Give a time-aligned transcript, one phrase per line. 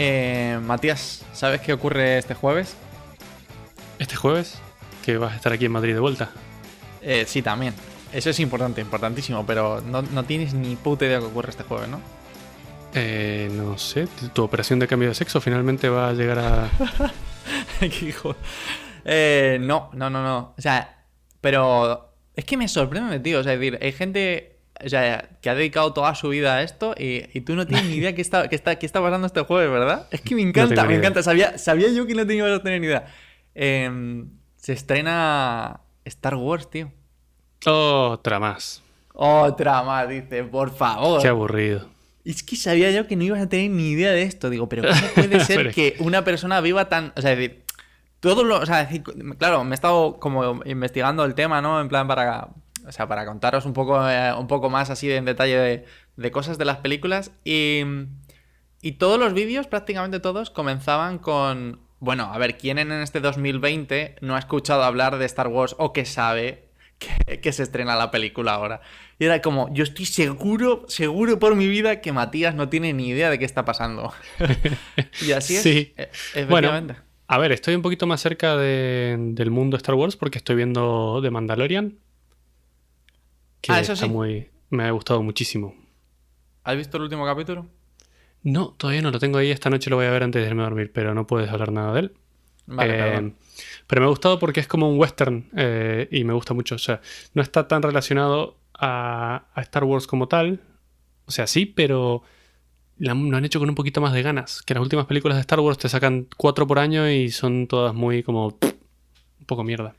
[0.00, 2.76] Eh, Matías, ¿sabes qué ocurre este jueves?
[3.98, 4.60] ¿Este jueves?
[5.04, 6.30] Que vas a estar aquí en Madrid de vuelta.
[7.02, 7.74] Eh, sí, también.
[8.12, 11.64] Eso es importante, importantísimo, pero no, no tienes ni puta idea de qué ocurre este
[11.64, 12.00] jueves, ¿no?
[12.94, 16.70] Eh, no sé, tu operación de cambio de sexo finalmente va a llegar a...
[17.80, 18.36] Qué hijo.
[19.04, 20.54] Eh, no, no, no, no.
[20.56, 21.06] O sea,
[21.40, 23.40] pero es que me sorprende, tío.
[23.40, 26.62] O sea, es decir, hay gente o sea, que ha dedicado toda su vida a
[26.62, 29.26] esto y, y tú no tienes ni idea qué está, qué, está, qué está pasando
[29.26, 30.06] este jueves, ¿verdad?
[30.10, 30.98] Es que me encanta, me idea.
[30.98, 31.22] encanta.
[31.22, 33.06] Sabía, sabía yo que no tenía que tener ni idea.
[33.54, 36.92] Em, se estrena Star Wars, tío.
[37.66, 38.82] Otra más.
[39.12, 41.20] Otra más, dice, por favor.
[41.20, 41.88] Qué aburrido.
[42.24, 44.50] Es que sabía yo que no ibas a tener ni idea de esto.
[44.50, 47.12] Digo, pero ¿cómo puede ser que una persona viva tan.
[47.16, 47.64] O sea, es decir,
[48.20, 48.60] todo lo.
[48.60, 49.02] O sea, es decir,
[49.38, 51.80] claro, me he estado como investigando el tema, ¿no?
[51.80, 52.48] En plan para.
[52.88, 55.84] O sea, para contaros un poco, eh, un poco más así en detalle de,
[56.16, 57.30] de cosas de las películas.
[57.44, 57.82] Y.
[58.80, 61.80] Y todos los vídeos, prácticamente todos, comenzaban con.
[61.98, 65.92] Bueno, a ver, ¿quién en este 2020 no ha escuchado hablar de Star Wars o
[65.92, 66.68] que sabe
[67.00, 68.80] que, que se estrena la película ahora?
[69.18, 73.08] Y era como, yo estoy seguro, seguro por mi vida que Matías no tiene ni
[73.08, 74.12] idea de qué está pasando.
[75.26, 75.62] y así es.
[75.62, 75.92] Sí.
[76.34, 76.70] e- Bueno,
[77.26, 81.18] a ver, estoy un poquito más cerca de- del mundo Star Wars porque estoy viendo
[81.20, 81.98] The Mandalorian.
[83.60, 84.12] Que Ah, eso está sí.
[84.12, 84.48] muy...
[84.70, 85.74] Me ha gustado muchísimo.
[86.64, 87.66] ¿Has visto el último capítulo?
[88.42, 89.50] No, todavía no lo tengo ahí.
[89.50, 91.72] Esta noche lo voy a ver antes de irme a dormir, pero no puedes hablar
[91.72, 92.12] nada de él.
[92.66, 93.34] Vale, Eh, perdón.
[93.86, 96.74] pero me ha gustado porque es como un western eh, y me gusta mucho.
[96.74, 97.00] O sea,
[97.34, 100.60] no está tan relacionado a, a Star Wars como tal.
[101.24, 102.22] O sea, sí, pero
[102.98, 104.60] la- lo han hecho con un poquito más de ganas.
[104.62, 107.94] Que las últimas películas de Star Wars te sacan cuatro por año y son todas
[107.94, 108.50] muy como...
[108.58, 108.74] pff,
[109.40, 109.94] un poco mierda.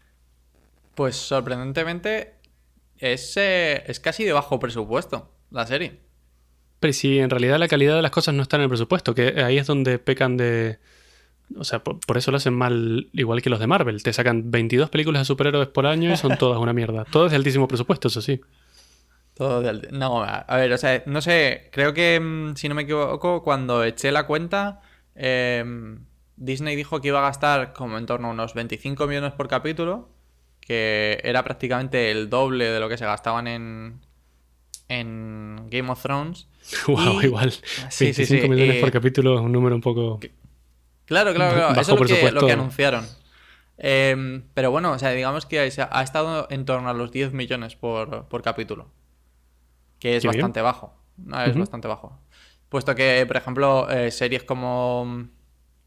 [0.96, 2.36] Pues sorprendentemente
[3.00, 6.00] es, eh, es casi de bajo presupuesto la serie.
[6.80, 9.44] Pero sí, en realidad la calidad de las cosas no está en el presupuesto, que
[9.44, 10.80] ahí es donde pecan de...
[11.58, 14.04] O sea, por, por eso lo hacen mal igual que los de Marvel.
[14.04, 17.06] Te sacan 22 películas de superhéroes por año y son todas una mierda.
[17.06, 18.40] Todo es de altísimo presupuesto, eso sí.
[19.34, 22.70] Todo de alti- No, a a ver, o sea, no sé, creo que, mm, si
[22.70, 24.82] no me equivoco, cuando eché la cuenta,
[25.16, 26.06] em,
[26.36, 30.10] Disney dijo que iba a gastar como en torno a unos 25 millones por capítulo,
[30.70, 34.02] que era prácticamente el doble de lo que se gastaban en,
[34.88, 36.48] en Game of Thrones.
[36.88, 37.52] Wow, Y- igual.
[37.90, 40.20] Sí, 25 sí, sí, millones eh, por capítulo es un número un poco.
[41.06, 41.70] Claro, claro, claro.
[41.70, 42.46] Bajo Eso es lo que, lo presupuesto.
[42.46, 43.08] que anunciaron.
[43.80, 47.76] Em, pero bueno, o sea, digamos que ha, estado en torno a los 10 millones
[47.76, 48.92] por, por capítulo.
[49.98, 50.38] Que es Qué bien.
[50.42, 50.94] bastante bajo.
[51.18, 52.20] No, es bastante bajo.
[52.70, 55.30] Puesto que, por ejemplo, eh, series como.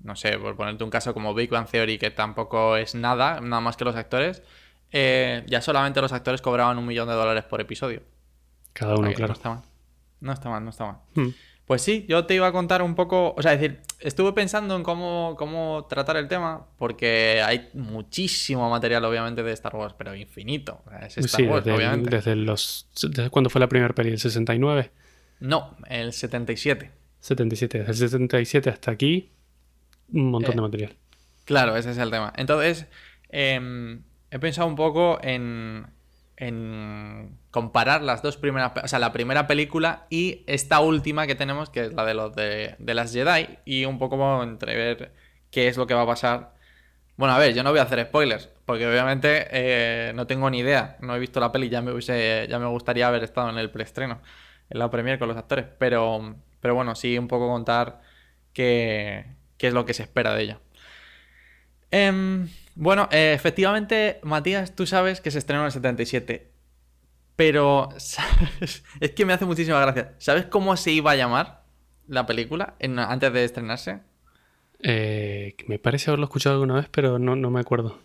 [0.00, 3.60] No sé, por ponerte un caso como Big Bang Theory, que tampoco es nada, nada
[3.60, 4.42] más que los actores.
[4.92, 8.03] Eh, ya solamente los actores cobraban un millón de dólares por episodio.
[8.72, 9.28] Cada uno, claro.
[9.28, 9.62] No está mal.
[10.20, 10.97] No está mal, no está mal.
[11.14, 11.28] Hmm.
[11.66, 14.76] Pues sí, yo te iba a contar un poco, o sea, es decir, estuve pensando
[14.76, 20.14] en cómo, cómo tratar el tema, porque hay muchísimo material, obviamente, de Star Wars, pero
[20.14, 20.82] infinito.
[21.03, 22.10] Es Star Sí, Wars, desde, obviamente.
[22.10, 22.88] desde los.
[23.10, 24.10] ¿Desde cuándo fue la primera peli?
[24.10, 24.91] ¿El 69?
[25.41, 26.91] No, el 77.
[27.20, 27.78] 77.
[27.84, 29.30] Desde el 77 hasta aquí,
[30.12, 30.56] un montón Eh.
[30.56, 30.97] de material.
[31.44, 32.32] Claro, ese es el tema.
[32.36, 32.86] Entonces,
[33.28, 35.87] em, he pensado un poco en,
[36.38, 41.69] en comparar las dos primeras, o sea, la primera película y esta última que tenemos,
[41.69, 45.12] que es la de los de, las Jedi, y un poco entrever
[45.50, 46.54] qué es lo que va a pasar.
[47.16, 50.60] Bueno, a ver, yo no voy a hacer spoilers, porque obviamente eh, no tengo ni
[50.60, 50.97] idea.
[51.00, 53.71] No he visto la peli, ya me hubiese, ya me gustaría haber estado en el
[53.71, 54.22] preestreno,
[54.71, 55.66] en la premier con los actores.
[55.78, 58.00] Pero, pero bueno, sí un poco contar
[58.54, 59.26] qué,
[59.59, 60.60] qué es lo que se espera de ella.
[61.91, 66.50] Em, bueno, eh, efectivamente, Matías, tú sabes que se estrenó en el 77.
[67.37, 68.84] Pero, ¿sabes?
[69.00, 70.12] es que me hace muchísima gracia.
[70.19, 71.62] ¿Sabes cómo se iba a llamar
[72.09, 74.00] la película en- antes de estrenarse?
[74.83, 77.99] Eh, me parece haberlo escuchado alguna vez, pero no, no me acuerdo.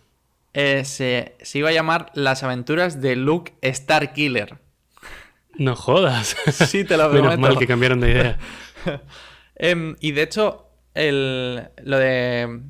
[0.54, 4.58] Eh, se, se iba a llamar Las aventuras de Luke Starkiller.
[5.58, 6.36] No jodas.
[6.52, 7.40] Sí, te lo Menos prometo.
[7.40, 8.38] mal que cambiaron de idea.
[9.56, 12.60] Em, y de hecho, el, lo de.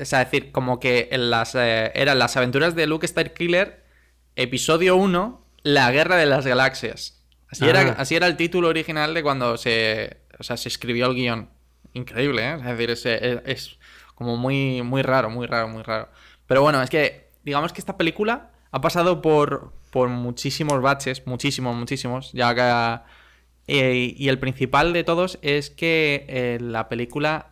[0.00, 3.84] O sea, decir, como que en las, eh, eran las aventuras de Luke Starkiller,
[4.36, 7.24] episodio 1, La Guerra de las Galaxias.
[7.50, 7.70] Así, Ah.
[7.70, 11.50] era, así era el título original de cuando se, o sea, se escribió el guion.
[11.94, 12.54] Increíble, ¿eh?
[12.58, 13.78] Es decir, es, es- es
[14.14, 16.08] como muy, muy raro, muy raro, muy raro.
[16.46, 21.74] Pero bueno, es que, digamos que esta película ha pasado por, por muchísimos baches, muchísimos,
[21.74, 23.00] muchísimos, ya que...
[23.70, 27.50] Eh, y el principal de todos es que eh, la película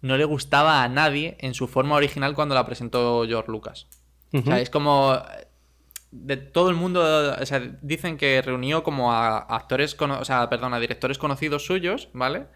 [0.00, 3.86] no le gustaba a nadie en su forma original cuando la presentó George Lucas.
[4.32, 5.46] O sea, es como eh,
[6.10, 7.02] de todo el mundo,
[7.40, 12.08] o sea, dicen que reunió como a actores, o sea, perdón, a directores conocidos suyos,
[12.12, 12.46] ¿vale?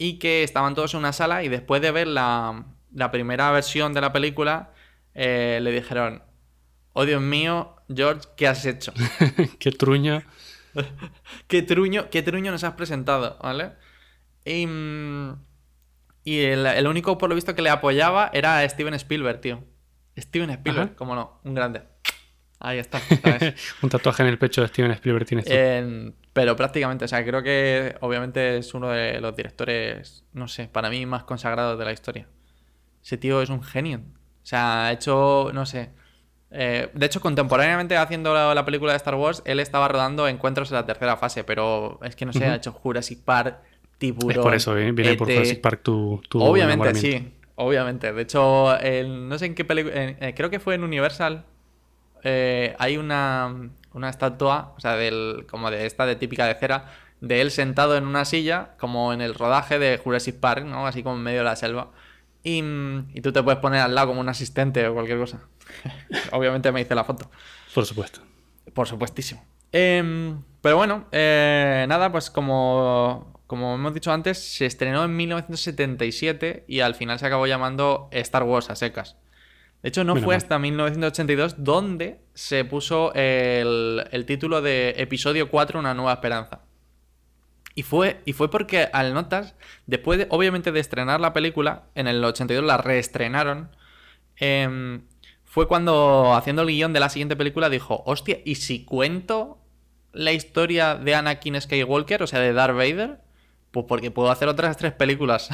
[0.00, 3.92] y que estaban todos en una sala y después de ver la, la primera versión
[3.92, 4.72] de la película
[5.12, 6.22] eh, le dijeron,
[6.94, 8.94] oh Dios mío, George, ¿qué has hecho?
[9.58, 10.22] qué truño.
[11.48, 13.72] qué truño, qué truño nos has presentado, ¿vale?
[14.46, 15.34] Y, mm,
[16.24, 19.64] y el, el, único, por lo visto, que le apoyaba era Steven Spielberg, tío.
[20.18, 21.82] Steven Spielberg, como no, un grande.
[22.58, 23.00] Ahí está.
[23.82, 26.14] un tatuaje en el pecho de Steven Spielberg tienes tú.
[26.34, 30.90] pero prácticamente, o sea, creo que obviamente es uno de los directores, no sé, para
[30.90, 32.28] mí más consagrados de la historia.
[33.02, 34.02] Ese tío es un genio.
[34.42, 35.90] O sea, ha hecho, no sé.
[36.50, 40.76] Eh, de hecho, contemporáneamente haciendo la, película de Star Wars, él estaba rodando encuentros en
[40.76, 43.60] la tercera fase, pero es que no sé, ha hecho Jurassic Park,
[44.00, 44.30] Tiburón.
[44.30, 44.90] Es por eso, ¿eh?
[44.90, 46.20] viene por Jurassic Park tu.
[46.28, 47.32] tu obviamente, sí.
[47.54, 48.12] Obviamente.
[48.12, 48.76] De hecho,
[49.06, 49.94] no sé en qué película.
[49.94, 51.44] Eh, creo que fue en Universal
[52.22, 56.86] eh, hay una, una estatua, o sea, del, como de esta de típica de cera,
[57.20, 60.86] de él sentado en una silla, como en el rodaje de Jurassic Park, ¿no?
[60.86, 61.90] Así como en medio de la selva.
[62.42, 62.62] Y,
[63.14, 65.40] y tú te puedes poner al lado como un asistente o cualquier cosa.
[66.32, 67.30] Obviamente me hice la foto.
[67.74, 68.20] Por supuesto.
[68.72, 69.44] Por supuestísimo.
[69.72, 76.66] Em, pero bueno, eh, nada, pues como, como hemos dicho antes, se estrenó en 1977
[76.68, 79.16] y al final se acabó llamando Star Wars a secas.
[79.82, 85.94] De hecho, no fue hasta 1982 donde se puso el, título de Episodio 4, Una
[85.94, 86.60] nueva esperanza.
[87.74, 92.06] Y fue, y fue porque al notas, después de, obviamente de estrenar la película, en
[92.06, 93.74] el 82 la reestrenaron,
[94.36, 95.02] em,
[95.42, 99.58] fue cuando haciendo el guion de la siguiente película dijo, hostia, ¿y si cuento
[100.12, 103.28] la historia de Anakin Skywalker, o sea, de Darth Vader?
[103.70, 105.48] Pues porque puedo hacer otras tres películas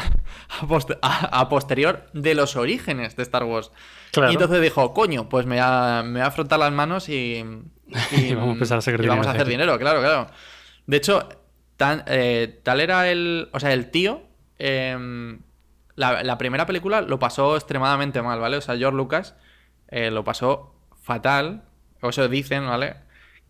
[1.02, 3.70] a, posterior de los orígenes de Star Wars.
[4.16, 7.44] Y entonces dijo, coño, pues me voy a, me a frotar las manos y,
[7.94, 8.46] a dinero.
[9.08, 10.28] Vamos a hacer dinero, claro, claro.
[10.86, 11.28] De hecho,
[11.76, 13.48] tan, eh, tal era el.
[13.52, 14.22] O sea, el tío.
[14.58, 15.40] Em,
[15.94, 18.56] la, primera película lo pasó extremadamente mal, ¿vale?
[18.56, 19.36] O sea, George Lucas
[19.88, 21.64] eh, lo pasó fatal.
[22.00, 22.96] O eso dicen, ¿vale?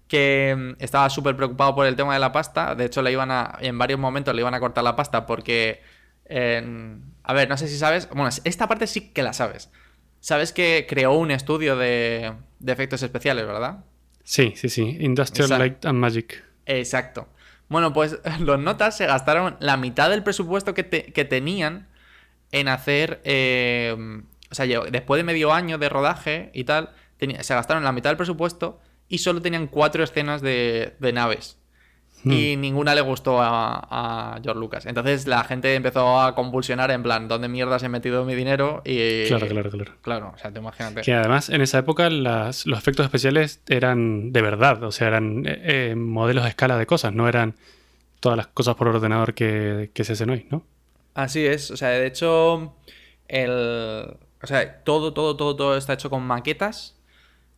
[0.09, 2.75] Que mm, estaba súper preocupado por el tema de la pasta.
[2.75, 5.83] De hecho, le iban a, en varios momentos le iban a cortar la pasta porque...
[6.29, 8.09] a ver, no sé si sabes...
[8.11, 9.71] Bueno, esta parte sí que la sabes.
[10.21, 12.33] Sabes que creó un estudio de,
[12.67, 13.85] efectos especiales, ¿verdad?
[14.25, 14.97] Sí, sí, sí.
[15.01, 16.45] Industrial Light and Magic.
[16.67, 17.29] Exacto.
[17.69, 21.89] Bueno, pues los notas se gastaron la mitad del presupuesto que, tenían
[22.53, 23.21] en hacer...
[23.25, 28.11] Eh, o sea, después de medio año de rodaje y tal, se gastaron la mitad
[28.11, 31.59] del presupuesto y solo tenían cuatro escenas de, naves.
[32.25, 32.33] Hmm.
[32.33, 34.87] Y ninguna le gustó a, George Lucas.
[34.87, 38.83] Entonces la gente empezó a convulsionar en plan, ¿dónde mierda se he metido mi dinero?
[38.85, 39.93] Y, claro, claro, claro.
[40.03, 41.03] Claro, o sea, te imagínate.
[41.03, 45.91] Que además en esa época los efectos especiales eran de verdad, o sea, eran eh,
[45.91, 47.55] eh, modelos de escala de cosas, no eran
[48.21, 50.65] todas las cosas por ordenador que, que se hacen hoy, ¿no?
[51.15, 52.77] Así es, o sea, de hecho,
[53.29, 54.17] el...
[54.43, 56.96] O sea, todo, todo, todo, todo está hecho con maquetas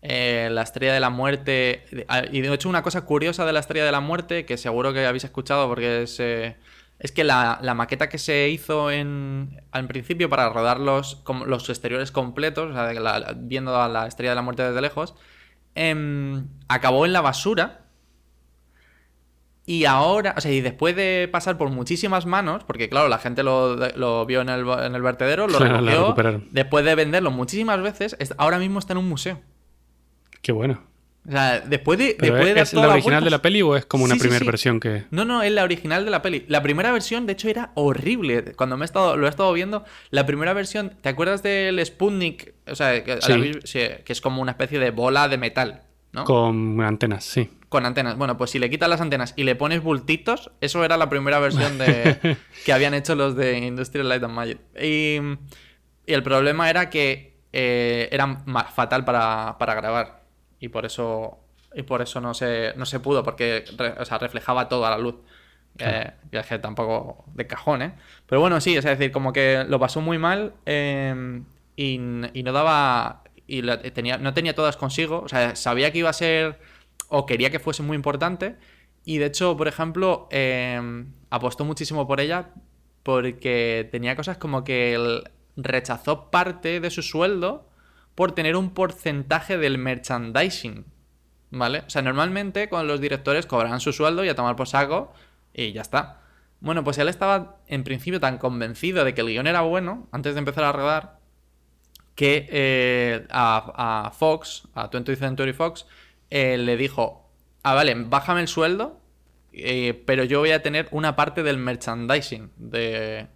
[0.00, 1.84] eh, la Estrella de la Muerte.
[2.08, 4.92] Ah, y de hecho, una cosa curiosa de la Estrella de la Muerte, que seguro
[4.92, 6.20] que habéis escuchado porque es.
[6.20, 6.56] Eh,
[7.00, 12.10] es que la, maqueta que se hizo en, al principio para rodar los, los exteriores
[12.10, 15.14] completos, o sea, viendo a la Estrella de la Muerte desde lejos,
[15.76, 17.84] em, acabó en la basura.
[19.64, 23.44] Y ahora, o sea, y después de pasar por muchísimas manos, porque claro, la gente
[23.44, 26.16] lo, vio en el, en el, vertedero, lo recogió,
[26.50, 29.40] después de venderlo muchísimas veces, ahora mismo está en un museo.
[30.42, 30.88] Qué bueno.
[31.28, 32.16] O sea, después de.
[32.56, 35.04] ¿Es la original de la peli o es como una primera versión que.?
[35.10, 36.44] No, no, es la original de la peli.
[36.48, 38.54] La primera versión, de hecho, era horrible.
[38.56, 40.94] Cuando me he estado, lo he estado viendo, la primera versión.
[41.02, 42.54] ¿Te acuerdas del Sputnik?
[42.66, 46.24] O sea, que, que es como una especie de bola de metal, ¿no?
[46.24, 47.50] Con antenas, sí.
[47.68, 48.16] Con antenas.
[48.16, 51.38] Bueno, pues si le quitas las antenas y le pones bultitos, eso era la primera
[51.40, 54.58] versión de que habían hecho los de Industrial Light and Magic.
[54.80, 55.18] Y,
[56.06, 58.42] el problema era que eh, era
[58.74, 60.17] fatal para, para grabar
[60.60, 61.38] y por eso
[61.74, 63.64] y por eso no se, no se pudo, porque
[64.20, 65.16] reflejaba toda la luz.
[65.78, 67.92] Eh, es que tampoco de cajón, ¿eh?
[68.26, 71.44] Pero bueno, sí, es decir, como que lo pasó muy mal em,
[71.76, 73.22] y, no daba.
[73.46, 73.62] Y
[73.92, 75.20] tenía, no tenía todas consigo.
[75.20, 76.58] O sea, sabía que iba a ser.
[77.08, 78.56] O quería que fuese muy importante.
[79.04, 82.50] Y de hecho, por ejemplo, em, apostó muchísimo por ella
[83.02, 87.67] porque tenía cosas como que él rechazó parte de su sueldo
[88.18, 90.84] por tener un porcentaje del merchandising.
[91.50, 91.84] ¿Vale?
[91.86, 95.12] O sea, normalmente con los directores cobran su sueldo y a tomar por saco
[95.54, 96.22] y ya está.
[96.58, 100.34] Bueno, pues él estaba en principio tan convencido de que el guion era bueno antes
[100.34, 101.20] de empezar a rodar
[102.16, 105.86] que eh, a, Fox, a 20th Century Fox,
[106.28, 107.30] eh, le dijo,
[107.62, 109.00] ah, vale, bájame el sueldo,
[109.52, 113.28] eh, pero yo voy a tener una parte del merchandising de,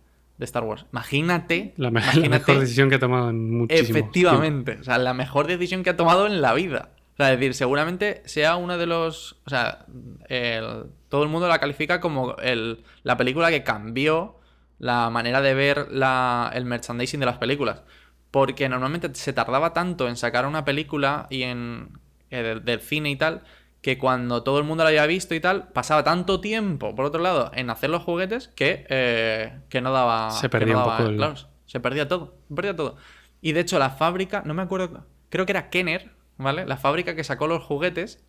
[0.42, 0.84] de Star Wars.
[0.92, 1.72] Imagínate.
[1.76, 4.78] La, me- la imagínate- mejor decisión que he tomado en muchísimo Efectivamente.
[4.80, 6.90] O sea, la mejor decisión que ha tomado en la vida.
[7.14, 9.40] O sea, es decir, seguramente sea uno de los.
[9.46, 9.86] O sea,
[10.28, 14.38] el- todo el mundo la califica como el- la película que cambió
[14.78, 17.82] la manera de ver la- el merchandising de las películas.
[18.30, 21.90] Porque normalmente se tardaba tanto en sacar una película y en.
[22.30, 23.42] eh, del, del cine y tal.
[23.82, 27.20] Que cuando todo el mundo la había visto y tal, pasaba tanto tiempo, por otro
[27.20, 30.30] lado, en hacer los juguetes que, eh, que no daba.
[30.30, 31.34] Se perdía no un poco el- claro,
[31.66, 32.96] se perdía todo, se perdía todo.
[33.40, 36.64] Y de hecho, la fábrica, no me acuerdo, creo que era Kenner, ¿vale?
[36.64, 38.24] La fábrica que sacó los juguetes.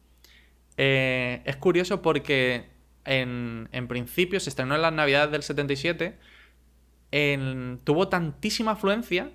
[0.78, 2.72] eh, es curioso porque
[3.06, 6.18] en, en principio se estrenó en las navidades del 77.
[7.12, 9.30] en- tuvo tantísima afluencia,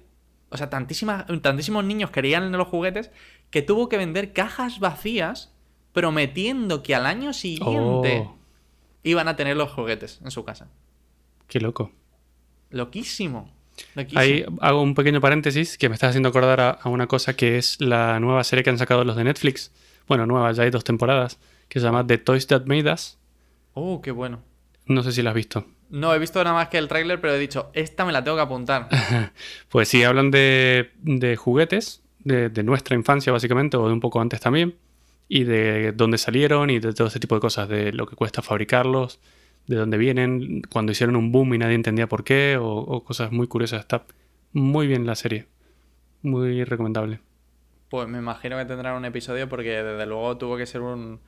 [0.50, 3.12] o sea, tantísima, tantísimos niños querían los juguetes,
[3.50, 5.54] que tuvo que vender cajas vacías
[5.92, 8.36] prometiendo que al año siguiente Oh.
[9.02, 10.68] iban a tener los juguetes en su casa.
[11.46, 11.90] Qué loco.
[12.70, 13.50] Loquísimo.
[13.94, 14.20] loquísimo.
[14.20, 17.58] Ahí hago un pequeño paréntesis que me estás haciendo acordar a, a una cosa que
[17.58, 19.72] es la nueva serie que han sacado los de Netflix.
[20.06, 23.18] Bueno, nueva, ya hay dos temporadas, que se llama The Toys That Made Us.
[23.74, 24.40] Oh, qué bueno.
[24.86, 25.66] No sé si la has visto.
[25.90, 28.36] No he visto nada más que el tráiler, pero he dicho, esta me la tengo
[28.36, 28.88] que apuntar.
[29.70, 34.20] Pues sí, hablan de, de juguetes, de, de nuestra infancia básicamente, o de un poco
[34.20, 34.76] antes también,
[35.28, 38.42] y de dónde salieron y de todo ese tipo de cosas, de lo que cuesta
[38.42, 39.20] fabricarlos,
[39.66, 43.30] de dónde vienen, cuando hicieron un boom y nadie entendía por qué, o, o cosas
[43.32, 43.80] muy curiosas.
[43.80, 44.04] Está
[44.52, 45.46] muy bien la serie.
[46.22, 47.20] Muy recomendable.
[47.90, 51.20] Pues me imagino que tendrán un episodio porque desde luego tuvo que ser un,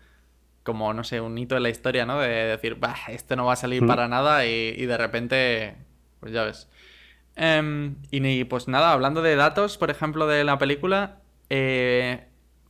[0.63, 2.19] como no sé, un hito en la historia, ¿no?
[2.19, 3.87] De decir, bah, esto no va a salir Mm.
[3.87, 5.77] para nada y, y de repente,
[6.21, 6.69] pues ya ves.
[7.37, 12.27] Em, y ni- pues nada, hablando de datos, por ejemplo, de la película, eh,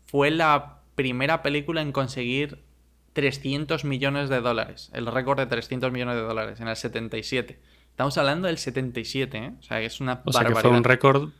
[0.07, 2.63] fue la primera película en conseguir
[3.13, 7.59] 300 millones de dólares, el récord de 300 millones de dólares en el 77.
[7.91, 9.53] Estamos hablando del 77, ¿eh?
[9.59, 10.61] O sea, que es una O sea que barbaridad.
[10.71, 11.31] fue un récord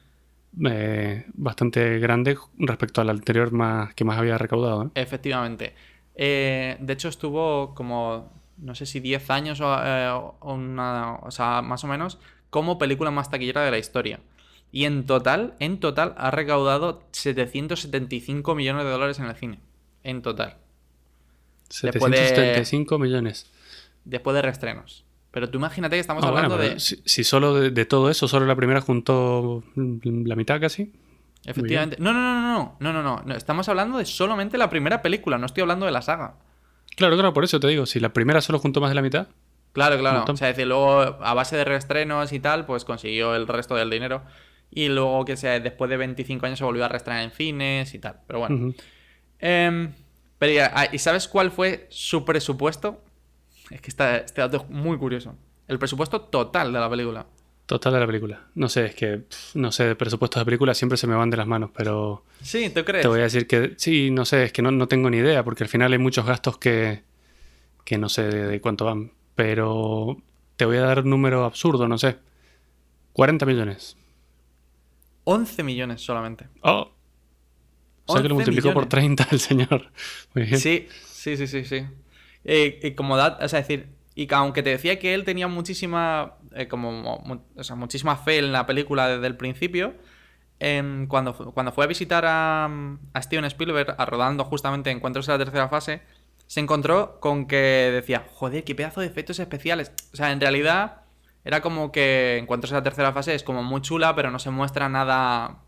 [0.67, 4.85] eh, bastante grande respecto al anterior más, que más había recaudado.
[4.87, 4.91] ¿eh?
[4.97, 5.75] Efectivamente.
[6.17, 9.67] Eh, de hecho, estuvo como, no sé si 10 años o,
[10.41, 12.19] o una, o sea, más o menos,
[12.51, 14.21] como película más taquillera de la historia.
[14.73, 19.59] Y en total, en total, ha recaudado 775 millones de dólares en el cine.
[20.05, 20.57] En total.
[21.69, 23.51] 775 de, millones.
[24.05, 25.05] Después de reestrenos.
[25.31, 26.81] Pero tú imagínate que estamos ah, hablando de.
[26.81, 30.93] Si, solo de, todo eso, solo la primera juntó la mitad casi.
[31.45, 31.97] Efectivamente.
[32.01, 35.47] No, no, no, no, no, no, no, Estamos hablando de solamente la primera película, no
[35.47, 36.35] estoy hablando de la saga.
[36.97, 39.29] Claro, claro, por eso te digo, si la primera solo juntó más de la mitad.
[39.73, 40.25] Claro, claro.
[40.27, 43.77] O sea, es decir, luego a base de reestrenos y tal, pues consiguió el resto
[43.77, 44.23] del dinero.
[44.71, 47.99] Y luego, que sea, después de 25 años se volvió a reestrenar en cines y
[47.99, 48.21] tal.
[48.27, 48.73] Pero bueno.
[49.39, 49.93] Em,
[50.39, 53.03] pero ya, ah, ¿y sabes cuál fue su presupuesto?
[53.71, 55.35] Es que esta- este dato es muy curioso.
[55.69, 57.27] El presupuesto total de la película.
[57.67, 58.49] total de la película.
[58.57, 59.23] No sé, es que,
[59.55, 62.85] no sé, presupuestos de películas siempre se me van de las manos, pero Sí, ¿tú
[62.85, 63.03] crees?
[63.03, 65.45] te voy a decir que sí, no sé, es que no, no tengo ni idea,
[65.45, 67.05] porque al final hay muchos gastos que,
[67.85, 70.17] que no sé de, de cuánto van, pero
[70.57, 72.17] te voy a dar un número absurdo, no sé.
[73.13, 73.97] 40 millones.
[75.25, 76.49] 11 millones solamente.
[76.63, 76.93] Oh.
[78.07, 79.17] O sea que lo 11 multiplicó por millones.
[79.17, 79.93] 30 el señor.
[80.35, 80.59] Muy bien.
[80.61, 81.85] Sí, sí, sí, sí, sí.
[82.45, 85.25] Eh, y como dat- o sea, es decir, y que aunque te decía que él
[85.25, 87.15] tenía muchísima, eh, como,
[87.57, 89.95] o sea, muchísima fe en la película desde el principio,
[91.09, 92.67] cuando, cuando fue a visitar a,
[93.15, 96.03] a Steven Spielberg, a rodando justamente Encuentros en la tercera fase,
[96.47, 97.57] se encontró con que
[97.95, 99.93] decía, joder, qué pedazo de efectos especiales.
[100.13, 101.03] O sea, en realidad
[101.45, 104.51] era como que Encuentros en la tercera fase es como muy chula, pero no se
[104.51, 105.59] muestra nada...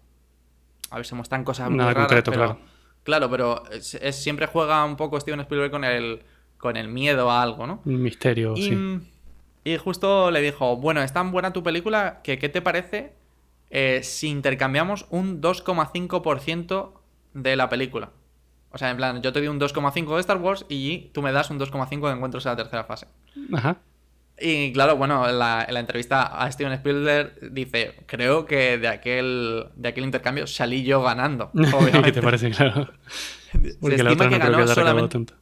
[0.90, 2.58] A ver, se muestran cosas muy Nada raras, concreto, pero- claro.
[3.04, 6.22] Claro, pero es- es- siempre juega un poco Steven Spielberg con el,
[6.58, 7.80] con el miedo a algo, ¿no?
[7.84, 9.10] Un misterio, Y, sí.
[9.64, 13.14] y justo le dijo, bueno, es tan buena tu película que ¿qué te parece
[13.70, 16.92] eh, si intercambiamos un 2,5%
[17.34, 18.10] de la película?
[18.70, 21.32] O sea, en plan, yo te doy un 2,5 de Star Wars y tú me
[21.32, 23.06] das un 2,5 de encuentros en la tercera fase.
[23.52, 23.78] Ajá.
[24.42, 28.88] Y claro, bueno, en la, en la entrevista a Steven Spielberg dice, creo que de
[28.88, 31.50] aquel, de aquel intercambio salí yo ganando.
[31.54, 32.02] obviamente.
[32.02, 32.50] ¿Qué te parece?
[32.50, 32.90] Claro.
[33.80, 35.12] Porque se la estima otra que no creo ganó que recaudado solamente...
[35.12, 35.34] tanto.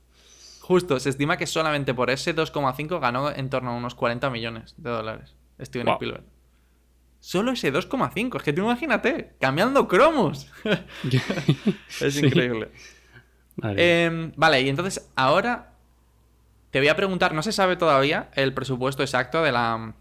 [0.60, 4.74] Justo, se estima que solamente por ese 2,5 ganó en torno a unos 40 millones
[4.76, 5.94] de dólares Steven Wow.
[5.94, 6.24] Spielberg.
[7.18, 10.48] Solo ese 2,5, es que tú imagínate, cambiando cromos.
[12.00, 12.24] es Sí.
[12.26, 12.68] increíble.
[13.76, 15.69] Em, vale, y entonces ahora
[16.70, 19.94] te voy a preguntar, no se sabe todavía el presupuesto exacto de la,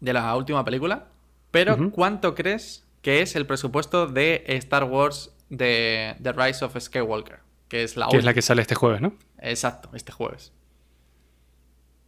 [0.00, 1.06] de la última película,
[1.50, 1.90] pero.
[1.90, 7.40] ¿cuánto crees que es el presupuesto de Star Wars de The Rise of Skywalker?
[7.68, 9.14] Que es la que es la que sale este jueves, ¿no?
[9.38, 10.52] Exacto, este jueves.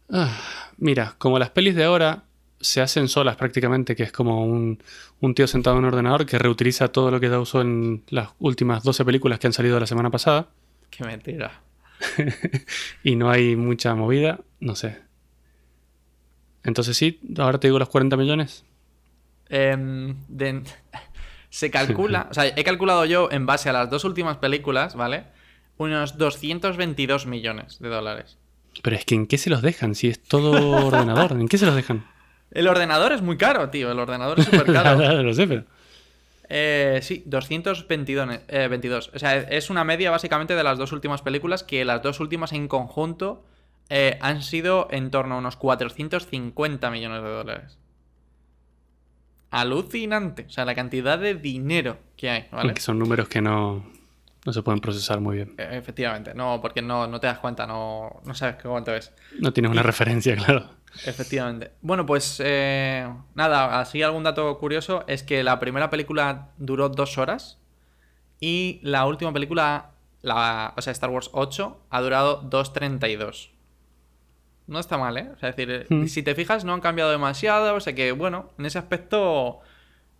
[0.09, 0.37] Ah,
[0.77, 2.23] mira, como las pelis de ahora
[2.59, 4.81] se hacen solas prácticamente, que es como un,
[5.19, 8.29] un tío sentado en un ordenador que reutiliza todo lo que ya usó en las
[8.39, 10.47] últimas 12 películas que han salido la semana pasada.
[10.89, 11.61] Qué mentira.
[13.03, 14.99] y no hay mucha movida, no sé.
[16.63, 18.63] Entonces sí, ahora te digo los 40 millones.
[19.49, 20.63] Em, de-
[21.49, 25.25] se calcula, o sea, he calculado yo en base a las dos últimas películas, ¿vale?
[25.77, 28.37] Unos 222 millones de dólares.
[28.81, 29.95] Pero es que ¿en qué se los dejan?
[29.95, 30.51] Si es todo
[30.87, 32.05] ordenador, ¿en qué se los dejan?
[32.51, 33.91] El ordenador es muy caro, tío.
[33.91, 35.23] El ordenador es súper caro.
[35.23, 35.63] lo sé, pero...
[36.49, 38.39] Eh, sí, 222.
[38.47, 39.11] eh, 22.
[39.13, 42.51] O sea, es una media básicamente de las dos últimas películas, que las dos últimas
[42.53, 43.45] en conjunto
[43.89, 47.79] eh, han sido en torno a unos 450 millones de dólares.
[49.51, 50.45] Alucinante.
[50.47, 52.73] O sea, la cantidad de dinero que hay, ¿vale?
[52.73, 53.85] Que son números que no,
[54.45, 55.53] no se pueden procesar muy bien.
[55.57, 59.11] Eh, Efectivamente, no, porque no, no te das cuenta, no, no sabes qué cuánto es.
[59.39, 60.69] No tienes una referencia, claro.
[61.05, 61.71] Efectivamente.
[61.81, 67.17] Bueno, pues eh, nada, así algún dato curioso es que la primera película duró dos
[67.17, 67.59] horas
[68.39, 73.49] y la última película, la, o sea, Star Wars 8, ha durado 2.32.
[74.67, 75.29] No está mal, ¿eh?
[75.35, 76.05] O sea, es decir, Mm.
[76.07, 79.59] si te fijas, no han cambiado demasiado, o sea que, bueno, en ese aspecto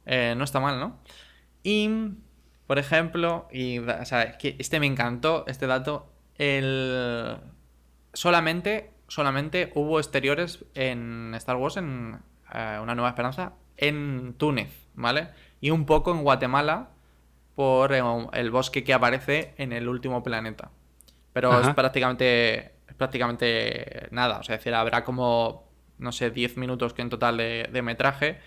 [0.05, 0.99] eh, no está mal, ¿no?
[1.63, 1.89] Y,
[2.67, 7.37] por ejemplo, y, o sea, es que este me encantó, este dato, el...
[8.13, 12.19] Solamente, solamente hubo exteriores en Star Wars, en
[12.53, 15.29] eh, Una Nueva Esperanza, en Túnez, ¿vale?
[15.61, 16.89] Y un poco en Guatemala
[17.55, 18.01] por eh,
[18.33, 20.71] el bosque que aparece en el último planeta.
[21.33, 25.67] Pero es prácticamente, es prácticamente nada, o sea, es decir, habrá como,
[25.97, 28.39] no sé, 10 minutos que en total de, de metraje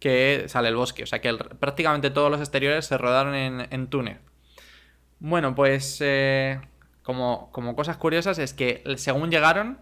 [0.00, 1.04] que sale el bosque.
[1.04, 4.18] O sea que el- prácticamente todos los exteriores se rodaron en, en Túnez.
[5.20, 6.60] Bueno, pues eh,
[7.02, 9.78] como, como cosas curiosas es que según llegaron,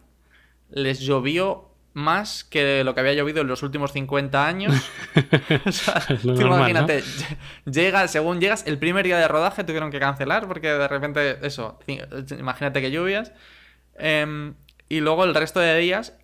[0.70, 4.90] les llovió más que lo que había llovido en los últimos 50 años.
[5.66, 7.02] o sea, tú normal, imagínate,
[7.64, 11.78] llegas, según llegas, el primer día de rodaje tuvieron que cancelar porque de repente, eso,
[12.38, 13.32] imagínate que lluvias.
[13.96, 14.54] Em,
[14.88, 16.16] y luego el resto de días,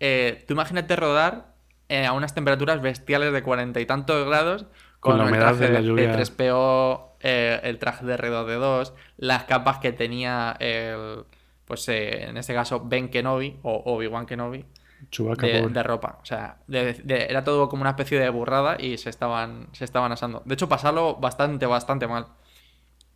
[0.00, 1.54] eh, tú imagínate rodar
[1.88, 4.66] eh, a unas temperaturas bestiales de cuarenta y tantos grados
[4.98, 6.18] Con con, la el traje de de, lluvia.
[6.18, 11.24] 3PO, eh, el traje de R2D2, las capas que tenía el,
[11.72, 14.64] pues eh, en este caso Ben Kenobi o Obi-Wan Kenobi
[15.10, 16.18] Chubaca, de, de ropa.
[16.22, 19.84] O sea, de- de- era todo como una especie de burrada y se estaban, se
[19.84, 20.42] estaban asando.
[20.44, 22.26] De hecho, pasarlo bastante, bastante mal.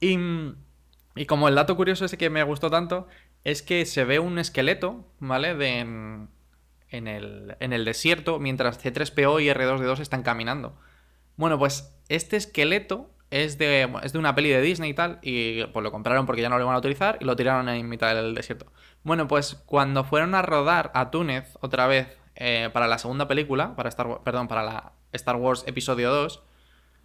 [0.00, 0.18] Y,
[1.14, 3.06] y como el dato curioso ese que me gustó tanto
[3.44, 5.54] es que se ve un esqueleto, ¿vale?
[5.54, 6.28] De, en,
[6.90, 10.78] en el, en el desierto mientras C3PO y R2D2 están caminando.
[11.36, 15.64] Bueno, pues este esqueleto es de, es de una peli de Disney y tal, y
[15.66, 18.14] pues lo compraron porque ya no lo iban a utilizar y lo tiraron en mitad
[18.14, 18.66] del desierto.
[19.02, 23.74] Bueno, pues cuando fueron a rodar a Túnez otra vez eh, para la segunda película,
[23.76, 26.42] para Star perdón, para la Star Wars Episodio 2,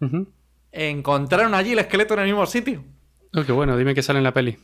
[0.00, 0.28] Ujú.
[0.72, 2.84] encontraron allí el esqueleto en el mismo sitio.
[3.34, 4.58] Oh, qué bueno, dime que sale en la peli.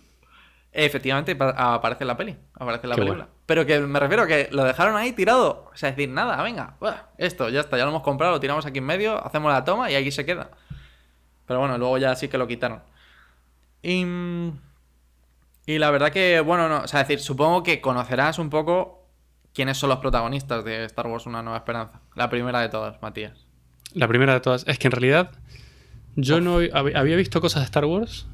[0.71, 2.37] Efectivamente, pa- aparece en la peli.
[2.55, 3.25] Aparece en la Qué película.
[3.25, 3.39] bueno.
[3.47, 5.71] Pero que me refiero a que lo dejaron ahí tirado.
[5.73, 6.77] O sea, es decir, nada, venga,
[7.17, 9.91] esto, ya está, ya lo hemos comprado, lo tiramos aquí en medio, hacemos la toma
[9.91, 10.51] y aquí se queda.
[11.49, 12.81] Pero bueno, luego ya sí que lo quitaron.
[13.83, 14.05] Y.
[15.67, 19.07] Y la verdad que, bueno, no, o sea, decir, supongo que conocerás un poco
[19.53, 22.01] quiénes son los protagonistas de Star Wars Una Nueva Esperanza.
[22.15, 23.47] La primera de todas, Matías.
[23.93, 24.67] La primera de todas.
[24.67, 25.33] Es que en realidad
[26.17, 28.27] yo no hab- había visto cosas de Star Wars,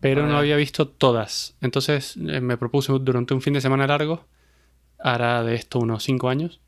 [0.00, 0.32] pero Vale.
[0.34, 1.56] no había visto todas.
[1.62, 4.26] Entonces eh, me propuse durante un fin de semana largo,
[4.98, 6.60] hará de esto unos 5 años,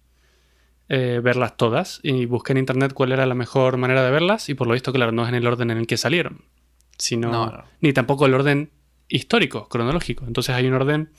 [0.88, 4.54] eh, verlas todas y busqué en internet cuál era la mejor manera de verlas y
[4.54, 6.42] por lo visto, claro, no es en el orden en el que salieron,
[6.98, 7.64] sino No, no.
[7.80, 8.70] ni tampoco el orden
[9.08, 10.24] histórico, cronológico.
[10.26, 11.10] Entonces hay un orden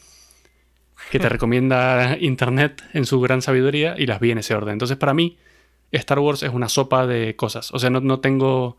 [1.11, 4.73] que te recomienda internet en su gran sabiduría y las vi en ese orden.
[4.73, 5.37] Entonces para mí
[5.91, 7.71] Star Wars es una sopa de cosas.
[7.73, 8.77] O sea, no, no tengo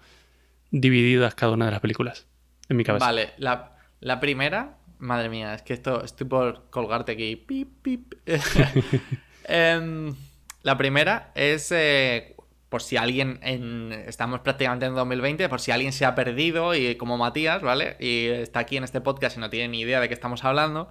[0.70, 2.27] divididas cada una de las películas
[2.68, 3.07] en mi cabeza.
[3.07, 7.37] Vale, la, la primera, madre mía, es que esto estoy por colgarte aquí.
[7.37, 8.14] Pip, pip.
[9.51, 10.14] Em,
[10.62, 12.37] la primera es eh,
[12.68, 16.97] por si alguien en, estamos prácticamente en 2020, por si alguien se ha perdido y
[16.97, 17.97] como Matías, ¿vale?
[18.01, 20.90] Y está aquí en este podcast y no tiene ni idea de qué estamos hablando.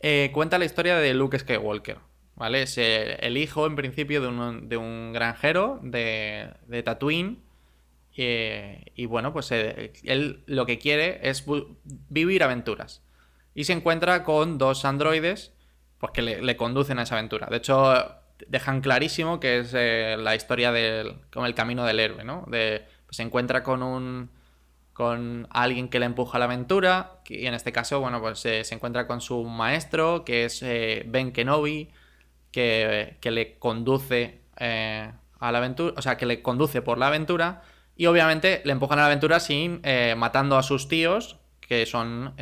[0.00, 1.98] eh, cuenta la historia de Luke Skywalker,
[2.36, 2.62] ¿vale?
[2.62, 7.42] Es eh, el hijo en principio de un, de un granjero de, de Tatooine.
[8.14, 11.44] Y bueno, pues él lo que quiere es
[12.08, 13.02] vivir aventuras.
[13.54, 15.52] Y se encuentra con dos androides
[15.98, 17.48] pues, que le conducen a esa aventura.
[17.50, 18.21] De hecho,
[18.52, 22.44] dejan clarísimo que es eh, la historia del como el camino del héroe, ¿no?
[22.48, 24.30] De, pues, se encuentra con un
[24.92, 28.62] con alguien que le empuja a la aventura y en este caso, bueno, pues eh,
[28.64, 31.88] se encuentra con su maestro, que es eh, Ben Kenobi,
[32.50, 37.62] que, que le conduce a la aventura, o sea, que le conduce por la aventura
[37.96, 39.80] y obviamente le empujan a la aventura sin
[40.18, 42.34] matando a sus tíos, que son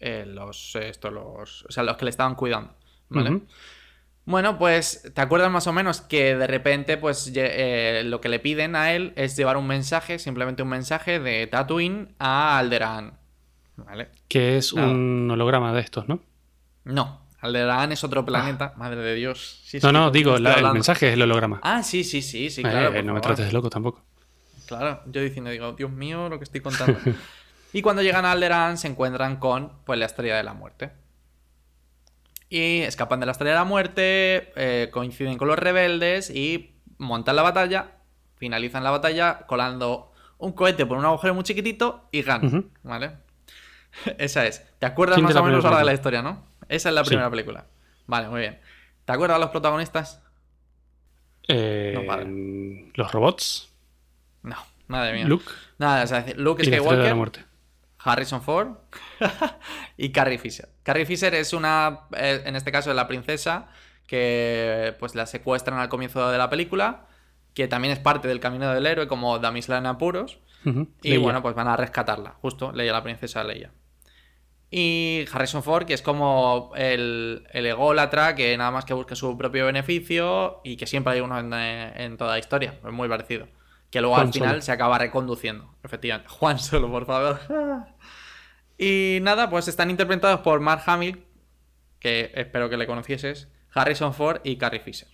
[0.00, 2.74] los, los, o sea, los que le estaban cuidando,
[3.08, 3.42] ¿vale?
[4.26, 8.38] Bueno, pues te acuerdas más o menos que de repente, pues eh, lo que le
[8.38, 13.18] piden a él es llevar un mensaje, simplemente un mensaje de Tatooine a Alderaan.
[13.76, 14.10] ¿Vale?
[14.28, 14.88] Que es Nada.
[14.88, 16.20] un holograma de estos, ¿no?
[16.84, 19.62] No, Alderaan es otro planeta, madre de Dios.
[19.64, 21.60] Sí, No, sí, no, ¿con quién digo, la- el mensaje es el holograma.
[21.62, 22.94] Ah, sí, sí, sí, sí, Eh, claro.
[22.94, 24.02] eh, no me trates de loco tampoco.
[24.66, 26.98] Claro, yo diciendo, digo, Dios mío, lo que estoy contando.
[27.72, 30.90] y cuando llegan a Alderaan se encuentran con, pues, la Estrella de la Muerte.
[32.50, 37.36] Y escapan de la Estrella de la Muerte, eh, coinciden con los rebeldes y montan
[37.36, 37.92] la batalla,
[38.36, 42.70] finalizan la batalla colando un cohete por un agujero muy chiquitito y ganan, Ujú.
[42.82, 43.12] ¿vale?
[44.18, 44.66] Esa es.
[44.80, 46.44] ¿Te acuerdas más la o menos ahora de la historia, no?
[46.68, 47.08] Esa es la Sí.
[47.10, 47.66] primera película.
[48.06, 48.58] Vale, muy bien.
[49.04, 50.20] ¿Te acuerdas de los protagonistas?
[51.48, 52.24] Eh, No, para.
[52.26, 53.72] los robots,
[54.42, 54.56] No,
[54.88, 55.24] madre mía.
[55.26, 55.44] Luke
[55.78, 57.44] Nada, o sea, Luke la la Skywalker, muerte.
[57.98, 58.76] Harrison Ford
[59.96, 60.68] y Carrie Fisher.
[60.82, 63.68] Carrie Fisher es una, eh, en este caso, es la princesa
[64.06, 67.06] que pues la secuestran al comienzo de la película,
[67.54, 70.40] que también es parte del camino del héroe como damisela en apuros.
[71.02, 71.20] Y Leia.
[71.20, 73.72] bueno, pues van a rescatarla, justo, Leia, la princesa Leia.
[74.70, 79.36] Y Harrison Ford, que es como el, el ególatra que nada más que busca su
[79.36, 83.48] propio beneficio y que siempre hay uno en, en toda la historia, es muy parecido.
[83.90, 84.62] Que luego Juan al final Solo.
[84.62, 86.28] se acaba reconduciendo, efectivamente.
[86.32, 87.40] Juan Solo, por favor.
[88.80, 91.22] y nada, pues están interpretados por Mark Hamill,
[91.98, 95.08] que espero que le conocieses, Harrison Ford y Carrie Fisher.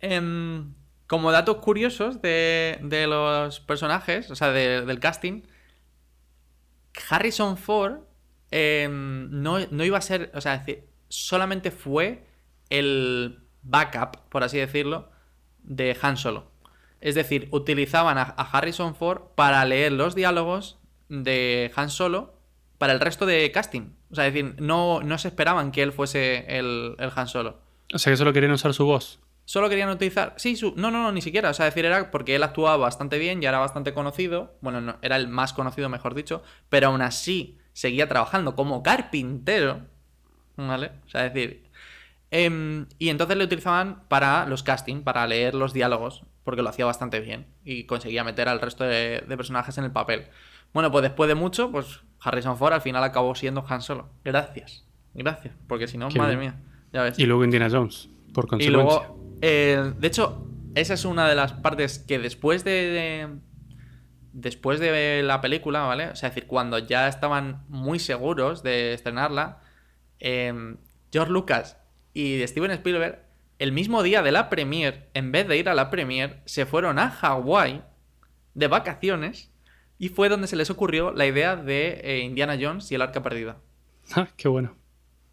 [0.00, 0.72] Em,
[1.06, 5.42] como datos curiosos de, de los personajes, o sea, de- del casting,
[7.10, 8.00] Harrison Ford
[8.50, 10.64] em, no, no iba a ser, o sea,
[11.08, 12.24] solamente fue
[12.70, 15.10] el backup, por así decirlo,
[15.62, 16.52] de Han Solo.
[17.00, 22.34] Es decir, utilizaban a, a Harrison Ford para leer los diálogos de Han Solo
[22.78, 23.92] para el resto de casting.
[24.10, 27.58] O sea, es decir, no, no se esperaban que él fuese el, el Han Solo.
[27.92, 29.20] O sea que solo querían usar su voz.
[29.44, 30.34] Solo querían utilizar.
[30.38, 30.72] Sí, su...
[30.76, 31.50] no, no, no, ni siquiera.
[31.50, 34.56] O sea, decir, era porque él actuaba bastante bien, ya era bastante conocido.
[34.60, 36.42] Bueno, no, era el más conocido, mejor dicho.
[36.70, 39.82] Pero aún así, seguía trabajando como carpintero.
[40.56, 40.92] ¿Vale?
[41.06, 41.64] O sea, es decir.
[42.30, 46.86] em, y entonces le utilizaban para los castings, para leer los diálogos, porque lo hacía
[46.86, 47.46] bastante bien.
[47.64, 50.28] Y conseguía meter al resto de, de personajes en el papel.
[50.74, 54.10] Bueno, pues después de mucho, pues Harrison Ford al final acabó siendo Han Solo.
[54.24, 54.84] Gracias.
[55.14, 55.54] Gracias.
[55.68, 56.52] Porque si no, Qué madre bien.
[56.52, 56.62] mía.
[56.92, 57.18] Ya ves.
[57.18, 58.82] Y luego Indiana Jones, por Y consecuencia.
[59.08, 63.28] luego, eh, de hecho, esa es una de las partes que después de, de-
[64.36, 66.08] Después de la película, ¿vale?
[66.08, 69.60] O sea, es decir, cuando ya estaban muy seguros de estrenarla,
[70.18, 70.74] eh,
[71.12, 71.76] George Lucas
[72.14, 73.22] y Steven Spielberg,
[73.60, 76.98] el mismo día de la premiere, en vez de ir a la premiere, se fueron
[76.98, 77.84] a Hawái
[78.54, 79.52] de vacaciones
[79.98, 83.22] y fue donde se les ocurrió la idea de eh, Indiana Jones y el arca
[83.22, 83.56] perdida.
[84.14, 84.74] Ah, qué bueno.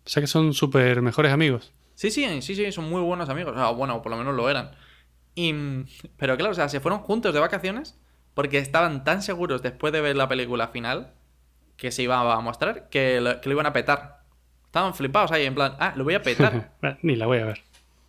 [0.05, 1.73] O sea que son súper mejores amigos.
[1.95, 3.53] Sí, sí, sí, sí, son muy buenos amigos.
[3.53, 4.71] O sea, bueno, por lo menos lo eran.
[5.35, 5.53] Y,
[6.17, 7.97] pero claro, o sea, se fueron juntos de vacaciones
[8.33, 11.13] porque estaban tan seguros después de ver la película final
[11.77, 14.21] que se iba a mostrar que lo, que lo iban a petar.
[14.65, 16.71] Estaban flipados ahí, en plan, ah, lo voy a petar.
[16.81, 17.61] Ah, Ni la voy a ver.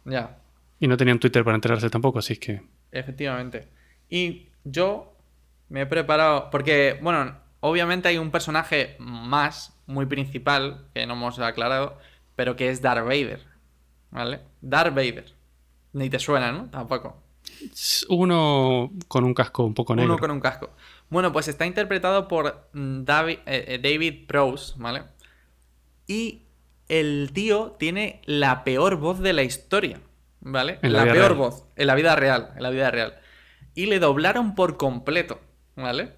[0.04, 0.38] ya,
[0.78, 2.62] Y no tenían Twitter para enterarse tampoco, así que.
[2.92, 3.68] efectivamente.
[4.08, 5.11] Y yo
[5.72, 11.38] me he preparado, porque, bueno, obviamente hay un personaje más, muy principal, que no hemos
[11.38, 11.98] aclarado,
[12.36, 13.40] pero que es Darth Vader.
[14.10, 14.40] ¿Vale?
[14.60, 15.32] Darth Vader.
[15.94, 16.68] Ni te suena, ¿no?
[16.68, 17.22] Tampoco.
[18.10, 20.12] Uno con un casco un poco negro.
[20.12, 20.68] Uno con un casco.
[21.08, 25.04] Bueno, pues está interpretado por David, eh, eh, David Prowse, ¿vale?
[26.06, 26.42] Y
[26.88, 30.02] el tío tiene la peor voz de la historia,
[30.40, 30.80] ¿vale?
[30.82, 31.34] En la peor real.
[31.34, 33.18] voz, en la vida real, en la vida real.
[33.74, 35.40] Y le doblaron por completo,
[35.76, 36.12] ¿vale?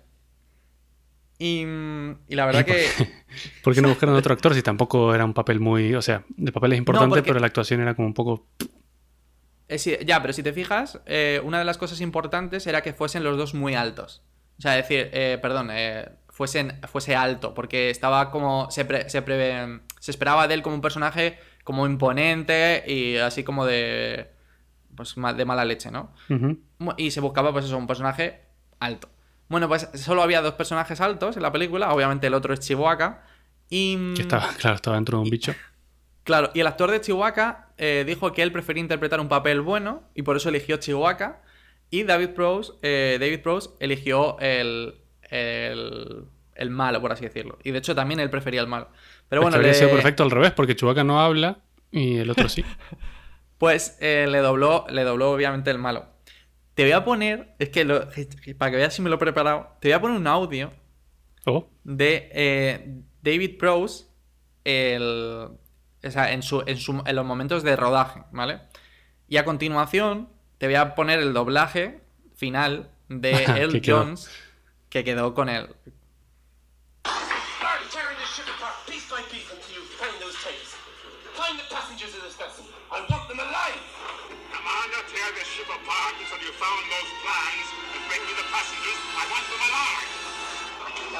[1.39, 2.89] Y, mm, y la verdad ¿Y por que...
[3.65, 5.95] ¿Por qué no buscaron otro actor si tampoco era un papel muy.
[5.95, 8.47] O sea, de papel es importante, porque- pero la actuación era como un poco.
[9.69, 12.93] Eh, sí, ya, pero si te fijas, eh, una de las cosas importantes era que
[12.93, 14.23] fuesen los dos muy altos.
[14.59, 18.71] O sea, decir, eh, perdón, eh, fuesen, fuese alto, porque estaba como.
[18.71, 23.43] Se, pre- se, pre- se esperaba de él como un personaje como imponente y así
[23.43, 24.31] como de.
[24.95, 26.13] Pues de mala leche, ¿no?
[26.99, 28.43] Y se buscaba, pues eso, un personaje
[28.79, 29.09] alto.
[29.49, 31.93] Bueno, pues solo había dos personajes altos en la película.
[31.93, 33.23] Obviamente el otro es Chihuahua.
[33.71, 34.15] Y.
[34.15, 35.55] Que estaba, claro, estaba dentro de un bicho.
[36.25, 40.05] Claro, y el actor de Chihuahua eh, dijo que él prefería interpretar un papel bueno
[40.15, 41.41] y por eso eligió Chihuahua.
[41.91, 44.95] Y David Prowse, eh, David Prowse eligió el,
[45.31, 47.59] el, el malo, por así decirlo.
[47.63, 48.89] Y de hecho también él prefería el malo.
[49.29, 51.59] Pero bueno, le- sido perfecto al revés, porque Chewbacca no habla
[51.93, 52.65] Y el otro sí.
[53.59, 56.07] Pues eh, le dobló, le dobló obviamente el malo.
[56.75, 58.09] Te voy a poner, es que lo-
[58.59, 60.71] para que veas si me lo he preparado, te voy a poner un audio
[61.47, 64.07] Oh, de eh, David Prowse
[64.65, 65.03] el,
[66.05, 68.61] o sea, en, su, en, su- en los momentos de rodaje, ¿vale?
[69.29, 72.01] Y a continuación te voy a poner el doblaje
[72.35, 74.05] final de El quedó.
[74.05, 74.31] Jones
[74.89, 75.69] que quedó con él.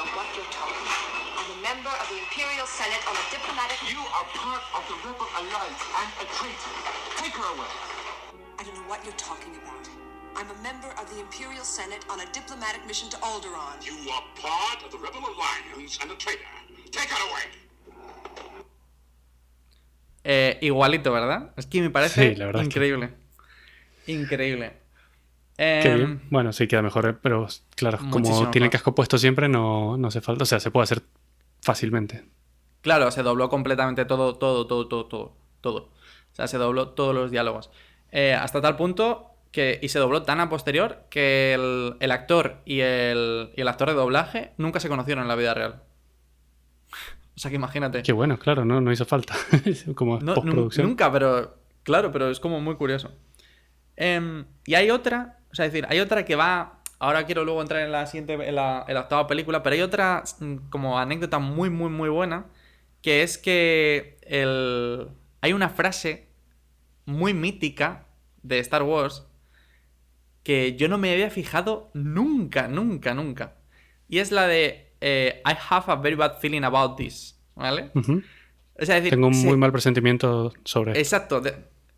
[0.05, 1.33] I don't know what you're talking about.
[1.33, 3.77] I'm a member of the Imperial Senate on a diplomatic...
[3.89, 6.73] You are part of the Rebel Alliance and a traitor.
[7.17, 7.71] Take her away.
[8.59, 9.81] I don't know what you're talking about.
[10.37, 13.81] I'm a member of the Imperial Senate on a diplomatic mission to Alderaan.
[13.81, 16.53] You are part of the Rebel Alliance and a traitor.
[16.91, 17.45] Take her away.
[20.23, 21.51] Eh, igualito, ¿verdad?
[21.57, 23.09] Es que me parece Sí, la verdad es que- increíble.
[25.57, 26.21] Qué Em, bien.
[26.29, 30.21] Bueno, sí queda mejor, pero claro, como tiene el casco puesto siempre, no, no hace
[30.21, 30.43] falta.
[30.43, 31.01] O sea, se puede hacer
[31.61, 32.25] fácilmente.
[32.81, 35.77] Claro, se dobló completamente todo, todo, todo, todo, todo, todo.
[35.77, 37.71] O sea, se dobló todos los diálogos.
[38.11, 39.79] Eh, hasta tal punto que.
[39.81, 43.87] Y se dobló tan a posterior que el, el actor y el, y el actor
[43.89, 45.81] de doblaje nunca se conocieron en la vida real.
[47.35, 48.03] O sea que imagínate.
[48.03, 49.35] Qué bueno, claro, no, no hizo falta.
[49.95, 50.87] como No, postproducción.
[50.87, 51.55] nunca, pero.
[51.83, 53.11] Claro, pero es como muy curioso.
[53.95, 55.34] Em, y hay otra.
[55.55, 56.81] O sea, es decir, hay otra que va.
[56.99, 59.81] Ahora quiero luego entrar en la siguiente, en la, en la octava película, pero hay
[59.81, 62.47] otra mm, como anécdota muy, muy, muy buena.
[63.01, 65.07] Que es que el,
[65.39, 66.27] hay una frase
[67.05, 68.05] muy mítica
[68.43, 69.25] de Star Wars
[70.43, 73.55] que yo no me había fijado nunca, nunca, nunca.
[74.09, 77.39] Y es la de eh, I have a very bad feeling about this.
[77.55, 77.91] ¿Vale?
[77.95, 78.01] O
[78.85, 80.99] sea, es decir, Tengo un se- muy mal presentimiento sobre.
[80.99, 81.39] Exacto.
[81.39, 81.55] De,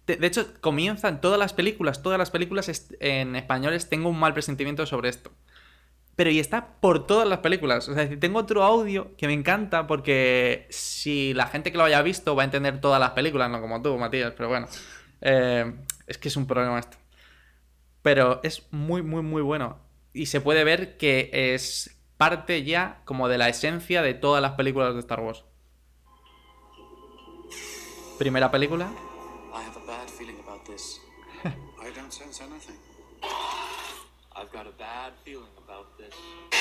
[0.08, 4.86] de- hecho, comienzan todas las películas, todas las películas en españoles tengo un mal presentimiento
[4.86, 5.32] sobre esto.
[6.16, 7.88] Pero y está por todas las películas.
[7.90, 12.02] O sea, tengo otro audio que me encanta porque si la gente que lo haya
[12.02, 14.68] visto va a entender todas las películas, no como tú, Matías, pero bueno.
[15.22, 15.74] Eh,
[16.08, 16.98] es que es un problema esto.
[18.02, 19.78] Pero es muy, muy, muy bueno.
[20.14, 24.54] Y se puede ver que es parte ya como de la esencia de todas las
[24.54, 25.44] películas de Star Wars.
[28.18, 28.90] Primera película,
[30.68, 31.00] this.
[31.46, 31.54] I
[31.96, 32.76] don't sense anything.
[34.36, 36.14] I've got a bad feeling about this.
[36.52, 36.58] I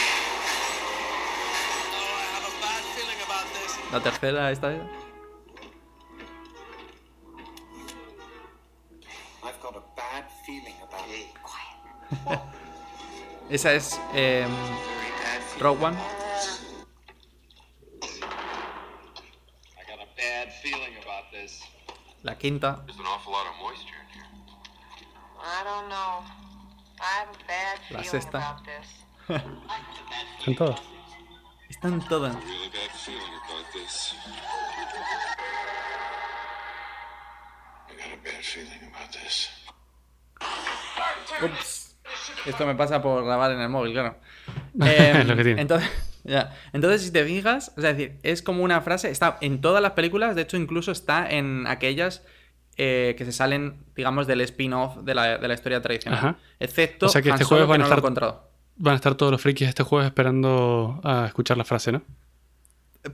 [2.33, 3.77] have a bad feeling about this.
[3.93, 4.81] La tercera, esta es.
[9.43, 11.27] I've got a bad feeling about it.
[13.51, 14.47] Esa es eh,
[15.61, 15.97] Rogue One.
[15.97, 15.99] I
[19.89, 21.63] got a bad feeling about this.
[22.27, 22.83] La quinta.
[22.87, 24.27] There's an awful lot of moisture in here.
[25.41, 26.25] I don't know.
[27.01, 28.39] I have a bad La feeling sexta.
[28.39, 28.89] about this.
[30.47, 30.81] En todas.
[31.71, 32.35] Están todas.
[42.47, 44.17] Esto me pasa por grabar en el móvil, claro.
[44.81, 45.61] Es lo que tiene.
[45.63, 45.89] Entonces,
[46.25, 46.55] ya.
[46.73, 50.35] entonces, si te fijas, es decir, es como una frase, está en todas las películas,
[50.37, 52.23] de hecho, incluso está en aquellas
[52.77, 56.19] eh, que se salen, digamos, del spin-off de la, de la historia tradicional.
[56.19, 56.37] Ajá.
[56.61, 58.51] Excepto O sea que este jueves van a no lo he estar- encontrado.
[58.79, 62.03] Van a estar todos los frikis este jueves esperando a escuchar la frase, ¿no?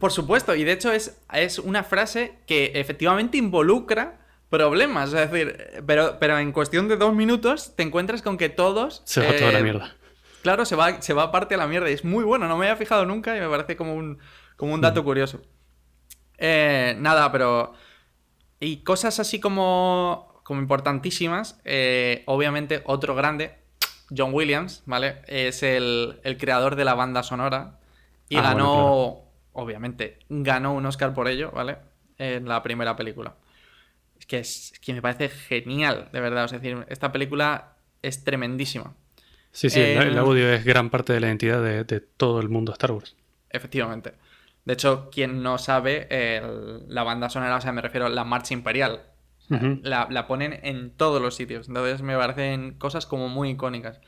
[0.01, 4.22] Por supuesto, y de hecho es, es una frase que efectivamente involucra
[4.53, 5.13] problemas.
[5.13, 9.03] Es decir, pero, pero en cuestión de dos minutos te encuentras con que todos.
[9.05, 9.97] Se va toda la eh, mierda.
[10.43, 11.91] Claro, se va, se va aparte a la mierda.
[11.91, 14.19] Y es muy bueno, no me había fijado nunca y me parece como un,
[14.57, 15.41] como un dato curioso.
[16.39, 17.73] Eh, nada, pero.
[18.61, 21.61] Y cosas así como, como importantísimas.
[21.65, 23.57] eh, obviamente, otro grande,
[24.17, 25.23] John Williams, ¿vale?
[25.27, 27.79] Es el, el creador de la banda sonora.
[28.29, 31.79] Y Ah, ganó, bueno, obviamente, ganó un Oscar por ello, ¿vale?
[32.19, 33.35] En la primera película.
[34.23, 36.45] Es que, es, es que me parece genial, de verdad.
[36.45, 38.95] Es decir, esta película es tremendísima.
[39.51, 42.39] Sí, sí, el, Eh, el audio es gran parte de la identidad de, de todo
[42.41, 43.17] el mundo Star Wars.
[43.51, 44.13] Efectivamente.
[44.65, 46.07] De hecho, quien no sabe,
[46.37, 49.03] el- la banda sonora, o sea, me refiero a la marcha imperial.
[49.83, 51.67] La, la ponen en todos los sitios.
[51.67, 54.01] Entonces me parecen cosas como muy icónicas.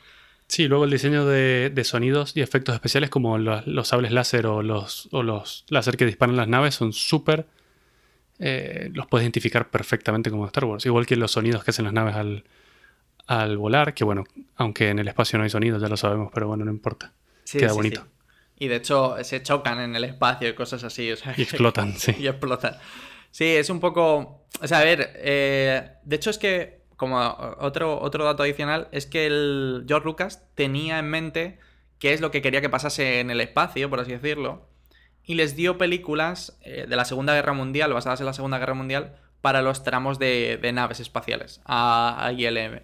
[0.47, 4.47] Sí, luego el diseño de, de sonidos y efectos especiales como los, los sables láser
[4.47, 7.47] o los, o los láser que disparan las naves son súper...
[8.39, 10.85] eh, los puedes identificar perfectamente como Star Wars.
[10.87, 12.45] Igual que los sonidos que hacen las naves al,
[13.27, 14.25] al volar, que bueno,
[14.57, 17.13] aunque en el espacio no hay sonidos, ya lo sabemos, pero bueno, no importa.
[17.45, 18.01] Sí, Queda sí, bonito.
[18.03, 18.09] sí.
[18.57, 21.11] Y de hecho se chocan en el espacio y cosas así.
[21.11, 22.15] o sea, Y explotan, sí.
[22.19, 22.77] y explotan.
[23.31, 24.47] Sí, es un poco...
[24.61, 27.19] O sea, a ver, eh, de hecho es que, como
[27.59, 31.59] otro, otro dato adicional, es que el George Lucas tenía en mente
[31.99, 34.69] qué es lo que quería que pasase en el espacio, por así decirlo,
[35.25, 38.75] y les dio películas eh, de la Segunda Guerra Mundial, basadas en la Segunda Guerra
[38.75, 42.81] Mundial, para los tramos de, naves espaciales, a, ILM.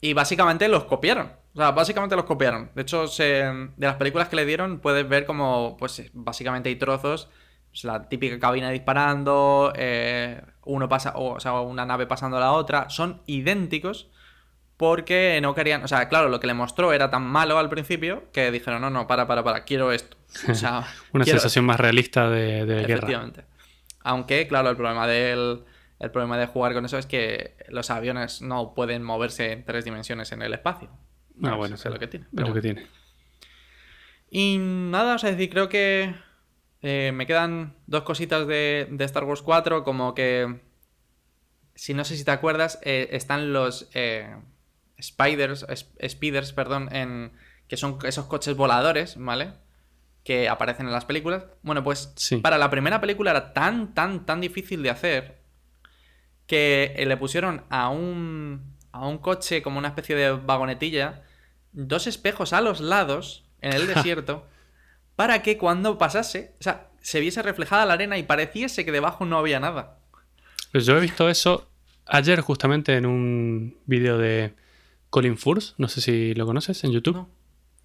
[0.00, 1.32] Y básicamente los copiaron.
[1.54, 2.70] O sea, básicamente los copiaron.
[2.74, 7.28] De hecho, de las películas que le dieron, puedes ver como, pues, básicamente hay trozos.
[7.70, 12.52] pues, la típica cabina disparando, eh, uno pasa, o sea, una nave pasando a la
[12.52, 12.88] otra.
[12.88, 14.10] Son idénticos
[14.80, 15.84] porque no querían.
[15.84, 18.88] O sea, claro, lo que le mostró era tan malo al principio que dijeron, no,
[18.88, 20.16] no, para, para, para, quiero esto.
[20.48, 22.94] O sea, Una quiero- sensación más realista de, de guerra.
[22.94, 23.44] Efectivamente.
[24.02, 25.64] Aunque, claro, el problema del.
[25.98, 29.84] El problema de jugar con eso es que los aviones no pueden moverse en tres
[29.84, 30.88] dimensiones en el espacio.
[31.42, 32.24] Ah, bueno, eso es lo que tiene.
[32.24, 32.86] Es pero lo que tiene.
[34.30, 36.14] Y nada, o sea, es decir, creo que
[36.80, 40.60] eh, me quedan dos cositas de, de Star Wars 4, como que,
[41.74, 44.34] si no sé si te acuerdas, eh, están los eh,
[45.02, 45.66] Spiders,
[46.06, 47.32] Speeders, perdón, en,
[47.68, 49.52] que son esos coches voladores, ¿vale?
[50.24, 51.44] Que aparecen en las películas.
[51.62, 52.36] Bueno, pues Sí.
[52.38, 55.40] para la primera película era tan, tan, tan difícil de hacer
[56.46, 61.22] que eh, le pusieron a un, a un coche como una especie de vagonetilla
[61.72, 64.46] dos espejos a los lados en el desierto
[65.16, 69.24] para que cuando pasase, o sea, se viese reflejada la arena y pareciese que debajo
[69.26, 69.98] no había nada.
[70.72, 71.68] Pues yo he visto eso
[72.06, 74.54] ayer justamente en un vídeo de
[75.10, 77.16] Colin Furs, no sé si lo conoces en YouTube.
[77.16, 77.26] No,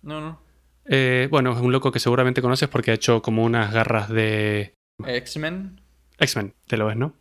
[0.03, 0.39] no, no.
[0.85, 4.73] Eh, bueno, es un loco que seguramente conoces porque ha hecho como unas garras de
[5.03, 5.81] X-Men.
[6.19, 7.13] X-Men, te lo ves, ¿no?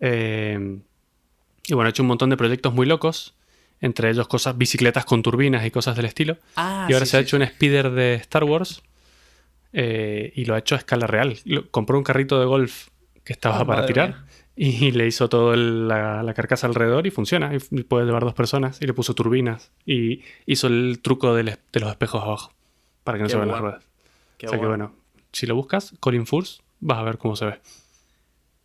[0.00, 0.78] Eh,
[1.66, 3.34] y bueno, ha hecho un montón de proyectos muy locos,
[3.80, 6.38] entre ellos cosas, bicicletas con turbinas y cosas del estilo.
[6.56, 8.82] Ah, y ahora sí, se ha sí, hecho un speeder de Star Wars
[9.72, 11.36] eh, y lo ha hecho a escala real.
[11.44, 12.88] Lo- compró un carrito de golf
[13.24, 14.24] que estaba Ah, para tirar mía.
[14.62, 17.50] Y le hizo toda la, la carcasa alrededor y funciona.
[17.54, 21.80] Y puede llevar dos personas y le puso turbinas y hizo el truco es- de,
[21.80, 22.52] los espejos abajo
[23.02, 23.84] para que no Qué se vean las ruedas.
[24.36, 24.88] Qué o sea que bueno.
[24.88, 25.00] bueno,
[25.32, 27.58] si lo buscas, Colin Furs, vas a ver cómo se ve.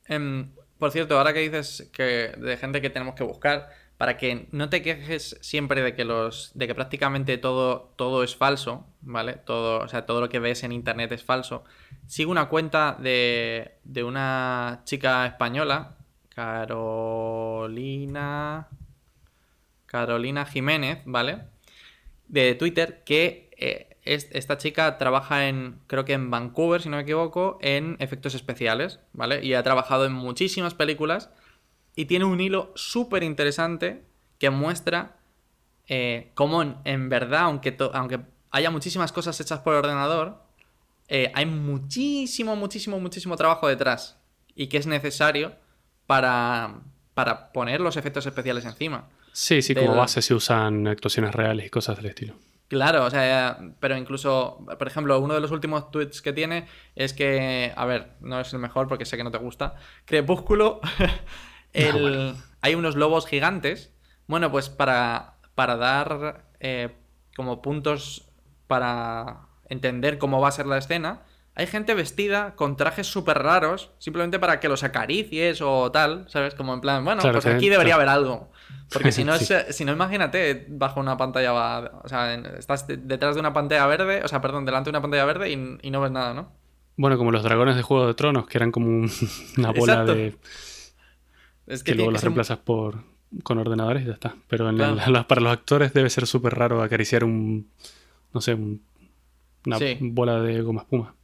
[0.07, 4.47] Em, por cierto, ahora que dices que de gente que tenemos que buscar, para que
[4.51, 6.51] no te quejes siempre de que los.
[6.55, 9.33] de que prácticamente todo, todo es falso, ¿vale?
[9.33, 11.63] Todo, o sea, todo lo que ves en internet es falso.
[12.07, 15.95] Sigo una cuenta de, de una chica española,
[17.35, 17.47] Carolina.
[19.85, 21.39] Carolina Jiménez, ¿vale?
[22.27, 26.97] De Twitter, que eh, es- esta chica trabaja en, creo que en Vancouver, si no
[26.97, 29.43] me equivoco, en efectos especiales, ¿vale?
[29.45, 31.29] Y ha trabajado en muchísimas películas
[31.95, 34.03] y tiene un hilo súper interesante
[34.39, 35.17] que muestra
[35.87, 38.19] eh, cómo en, en verdad, aunque, aunque
[38.51, 40.41] haya muchísimas cosas hechas por ordenador,
[41.07, 44.17] eh, hay muchísimo, muchísimo, muchísimo trabajo detrás
[44.55, 45.53] y que es necesario
[46.07, 46.81] para,
[47.13, 49.09] para poner los efectos especiales encima.
[49.31, 52.35] Sí, sí, como base se usan actuaciones reales y cosas del estilo.
[52.67, 57.13] Claro, o sea, pero incluso, por ejemplo, uno de los últimos tweets que tiene es
[57.13, 60.79] que, a ver, no es el mejor porque sé que no te gusta, Crepúsculo,
[61.75, 63.91] el- hay unos lobos gigantes,
[64.27, 66.95] bueno, pues para, para dar eh,
[67.35, 68.29] como puntos
[68.67, 71.21] para entender cómo va a ser la escena,
[71.57, 76.53] hay gente vestida con trajes súper raros, simplemente para que los acaricies o tal, ¿sabes?
[76.55, 78.09] Como en plan, bueno, Claro, pues aquí debería claro.
[78.11, 78.51] haber algo.
[78.91, 79.53] Porque si no, Sí.
[79.53, 83.53] es- si no, imagínate bajo una pantalla, va- o sea, estás de- detrás de una
[83.53, 86.33] pantalla verde, o sea, perdón, delante de una pantalla verde y, y no ves nada,
[86.33, 86.51] ¿no?
[86.97, 89.09] Bueno, como los dragones de Juego de Tronos, que eran como un-
[89.57, 90.15] una bola Exacto.
[90.15, 90.35] de
[91.67, 93.03] Es que, que, luego las ser- reemplazas por
[93.43, 94.35] con ordenadores y ya está.
[94.47, 94.95] Pero en Claro.
[94.95, 97.69] la- la- para los actores debe ser súper raro acariciar un,
[98.33, 98.81] no sé, un-
[99.65, 99.97] una Sí.
[100.01, 101.15] bola de goma espuma.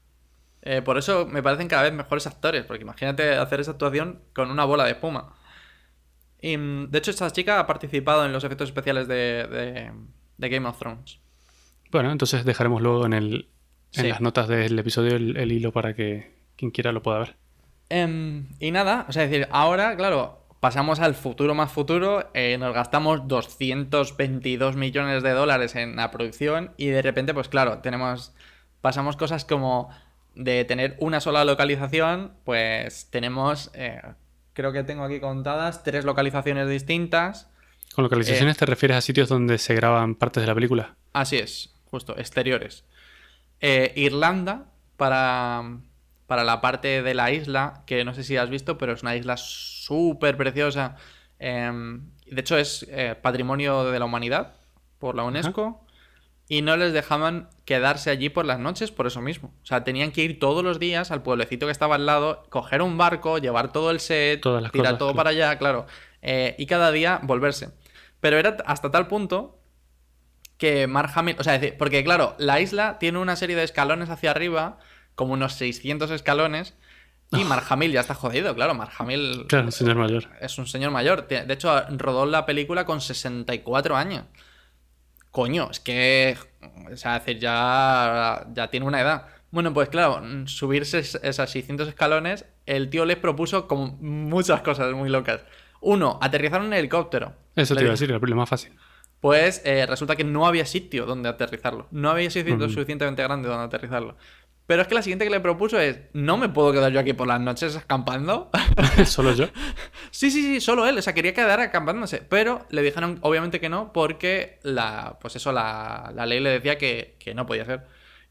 [0.63, 4.51] eh, por eso me parecen cada vez mejores actores, porque imagínate hacer esa actuación con
[4.51, 5.34] una bola de espuma.
[6.39, 9.92] Y, mm, de hecho, esta chica ha participado en los efectos especiales de, de-
[10.37, 11.19] de Game of Thrones.
[11.92, 13.48] Bueno, entonces dejaremos luego en el
[13.94, 14.08] en Sí.
[14.10, 17.35] las notas del episodio el, el hilo para que quien quiera lo pueda ver.
[17.92, 22.58] Em, y nada, o sea, es decir, ahora, claro, pasamos al futuro más futuro, eh,
[22.58, 28.33] nos gastamos 222 millones de dólares en la producción y de repente, pues claro, tenemos,
[28.79, 29.89] pasamos cosas como
[30.35, 34.02] de tener una sola localización, pues tenemos, eh,
[34.54, 37.50] creo que tengo aquí contadas, tres localizaciones distintas.
[37.94, 40.96] Con localizaciones te refieres a sitios donde se graban partes de la película.
[41.12, 42.85] Así es, justo, exteriores.
[43.60, 45.81] Eh, Irlanda, para,
[46.32, 49.17] para la parte de la isla, que no sé si has visto, pero es una
[49.17, 50.96] isla súper preciosa.
[51.40, 51.69] Eh,
[52.25, 54.54] de hecho, es eh, patrimonio de la humanidad
[54.98, 55.86] por la UNESCO.
[56.48, 59.54] y no les dejaban quedarse allí por las noches por eso mismo.
[59.62, 62.82] O sea, tenían que ir todos los días al pueblecito que estaba al lado, coger
[62.82, 65.15] un barco, llevar todo el set, tirar cosas, todo claro.
[65.17, 65.86] para allá, claro.
[66.21, 67.71] eh, y cada día volverse.
[68.21, 69.60] Pero era hasta tal punto
[70.58, 74.32] que Mark Hamill, o sea, porque claro, la isla tiene una serie de escalones hacia
[74.32, 74.77] arriba,
[75.22, 76.74] como unos 600 escalones,
[77.32, 80.26] y Mark Hamill ya está jodido, claro, Mark Hamill Claro, señor mayor.
[80.42, 81.28] es un señor mayor.
[81.28, 84.26] De hecho, rodó la película con 64 años.
[85.30, 86.38] Coño, es que.
[86.92, 89.28] O sea, es decir, ya, ya tiene una edad.
[89.52, 94.92] Bueno, pues claro, subirse es- esas 600 escalones, el tío les propuso como muchas cosas
[94.94, 95.42] muy locas.
[95.82, 97.34] Uno, aterrizar un helicóptero.
[97.56, 98.74] Eso te iba a decir, lo más fácil.
[99.22, 101.88] Pues eh, resulta que no había sitio donde aterrizarlo.
[101.92, 104.17] No había sitio suficientemente grande donde aterrizarlo.
[104.72, 107.12] Pero es que la siguiente que le propuso es: ¿No me puedo quedar yo aquí
[107.12, 108.50] por las noches acampando?
[109.06, 109.48] Solo yo.
[110.12, 110.98] Sí, sí, sí, solo él.
[110.98, 112.19] O sea, quería quedar acampándose.
[112.19, 115.17] Pero le dijeron, obviamente, que no, porque la.
[115.19, 117.82] Pues eso, la, la ley le decía que, que no podía hacer.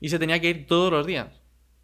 [0.00, 1.26] Y se tenía que ir todos los días.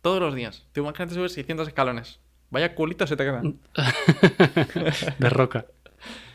[0.00, 0.64] Todos los días.
[0.72, 2.18] Te imaginas subir 600 escalones.
[2.48, 3.42] Vaya culito se te queda.
[5.18, 5.66] De roca.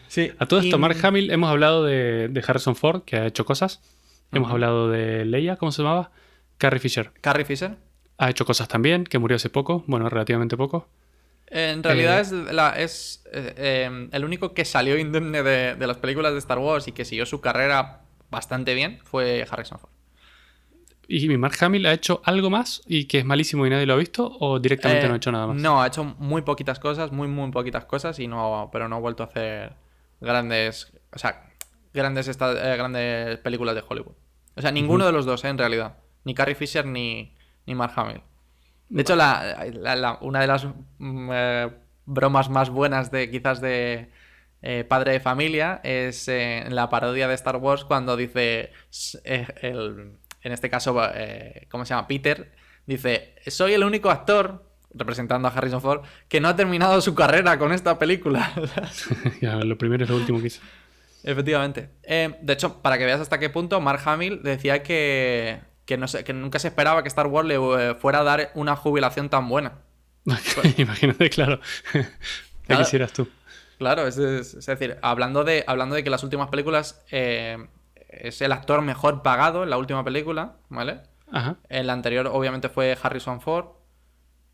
[0.08, 0.32] Sí.
[0.38, 3.46] A todo esto, y- Mark Hamill, hemos hablado de, de Harrison Ford, que ha hecho
[3.46, 3.82] cosas.
[4.32, 6.12] Hemos hablado de Leia, ¿cómo se llamaba?
[6.60, 7.12] Carrie Fisher.
[7.22, 7.78] Carrie Fisher.
[8.18, 10.88] Ha hecho cosas también, que murió hace poco, bueno, relativamente poco.
[11.48, 15.88] En realidad Eh, es, la, es eh, eh, el único que salió indemne de, de
[15.88, 19.92] las películas de Star Wars y que siguió su carrera bastante bien fue Harrison Ford.
[21.08, 23.98] ¿Y Mark Hamill ha hecho algo más y que es malísimo y nadie lo ha
[23.98, 24.32] visto?
[24.40, 25.58] ¿O directamente Eh, no ha hecho nada más?
[25.58, 29.00] No, ha hecho muy poquitas cosas, muy, muy poquitas cosas, y no, pero no ha
[29.00, 29.74] vuelto a hacer
[30.22, 31.50] grandes, o sea,
[31.94, 34.14] grandes, esta- grandes películas de Hollywood.
[34.56, 35.98] O sea, ninguno de los dos, eh, en realidad.
[36.24, 37.36] Ni Carrie Fisher ni,
[37.72, 38.22] ni Mark Hamill.
[38.90, 40.66] De hecho, la, la- la- una de las
[40.98, 41.70] mm, eh,
[42.06, 44.10] bromas más buenas de quizás de
[44.62, 48.72] eh, Padre de Familia es eh, en la parodia de Star Wars cuando dice,
[49.62, 51.00] el- en este caso,
[51.70, 52.08] ¿cómo se llama?
[52.08, 52.52] Peter,
[52.86, 57.58] dice, soy el único actor, representando a Harrison Ford, que no ha terminado su carrera
[57.58, 58.52] con esta película.
[59.42, 60.62] Ya, lo primero es lo último que hizo.
[61.24, 61.90] Efectivamente.
[62.04, 66.24] De hecho, para que veas hasta qué punto, Mark Hamill decía que, que, no sé,
[66.24, 69.48] que nunca se esperaba que Star Wars le eh, fuera a dar una jubilación tan
[69.50, 69.80] buena.
[70.78, 71.60] Imagínate, claro.
[71.92, 72.06] ¿Qué
[72.68, 72.84] Claro.
[72.84, 73.28] quisieras tú?
[73.80, 77.58] Claro, es, es- es decir, hablando de, hablando de que las últimas películas eh,
[78.10, 81.02] es el actor mejor pagado en la última película, ¿vale?
[81.32, 81.58] Ajá.
[81.70, 83.66] En la anterior, obviamente, fue Harrison Ford.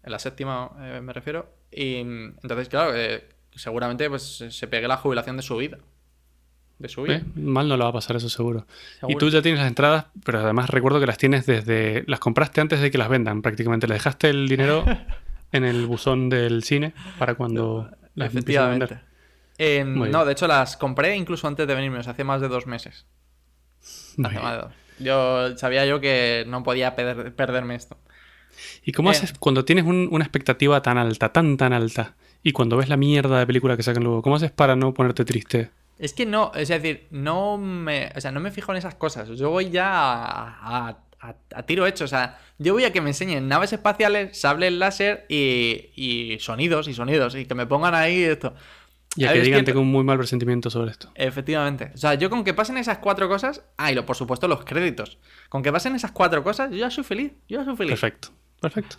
[0.03, 1.51] En la séptima, eh, me refiero.
[1.69, 2.93] Y mm, entonces, claro,
[3.53, 5.77] seguramente pues, se- se pegue la jubilación de su vida.
[6.79, 7.15] De su vida.
[7.15, 7.23] ¿Eh?
[7.35, 8.67] Mal no lo va a pasar eso seguro.
[9.07, 12.03] Y tú ya tienes las entradas, pero además recuerdo que las tienes desde...
[12.07, 13.87] Las compraste antes de que las vendan prácticamente.
[13.87, 14.85] Le dejaste el dinero
[15.51, 18.85] en el buzón del cine para cuando las empiecen a Efectivamente.
[18.85, 19.07] vender.
[19.59, 22.41] Eh, Muy no, de hecho las compré incluso antes de venirme, o sea, hace más
[22.41, 23.07] de dos meses.
[24.23, 24.73] Hace más de dos.
[24.99, 27.97] Yo sabía yo que no podía perder- perderme esto.
[28.83, 29.13] ¿Y cómo Eh.
[29.13, 32.97] haces cuando tienes un- una expectativa tan alta, tan tan alta, y cuando ves la
[32.97, 35.71] mierda de película que sacan luego, ¿cómo haces para no ponerte triste?
[35.99, 39.29] Es que no, es decir, no me, o sea, no me fijo en esas cosas.
[39.29, 42.03] Yo voy ya a, a- a- a tiro hecho.
[42.05, 46.87] O sea, yo voy a que me enseñen naves espaciales, sables láser y, y sonidos
[46.87, 47.33] y sonidos.
[47.35, 48.53] Y que me pongan ahí esto.
[49.15, 51.09] Y a que digan que- tengo un muy mal presentimiento sobre esto.
[51.15, 51.91] Efectivamente.
[51.95, 53.63] O sea, yo con que pasen esas cuatro cosas.
[53.77, 55.17] Ah, y lo, por supuesto los créditos.
[55.49, 57.31] Con que pasen esas cuatro cosas, yo ya soy feliz.
[57.49, 57.91] Yo ya soy feliz.
[57.93, 58.29] Perfecto,
[58.61, 58.97] perfecto.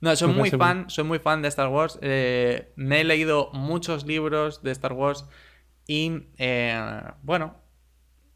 [0.00, 1.98] No, soy Me muy fan, soy muy fan de Star Wars.
[2.02, 5.26] eh, me he leído muchos libros de Star Wars
[5.86, 7.56] y eh, bueno,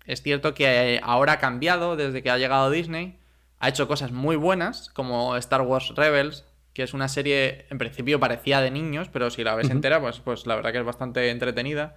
[0.06, 3.18] es cierto que ahora ha cambiado desde que ha llegado Disney.
[3.60, 6.44] Ha hecho cosas muy buenas, como Star Wars Rebels,
[6.74, 10.20] que es una serie en principio parecía de niños, pero si la ves entera, pues,
[10.20, 11.96] pues la verdad que es bastante entretenida.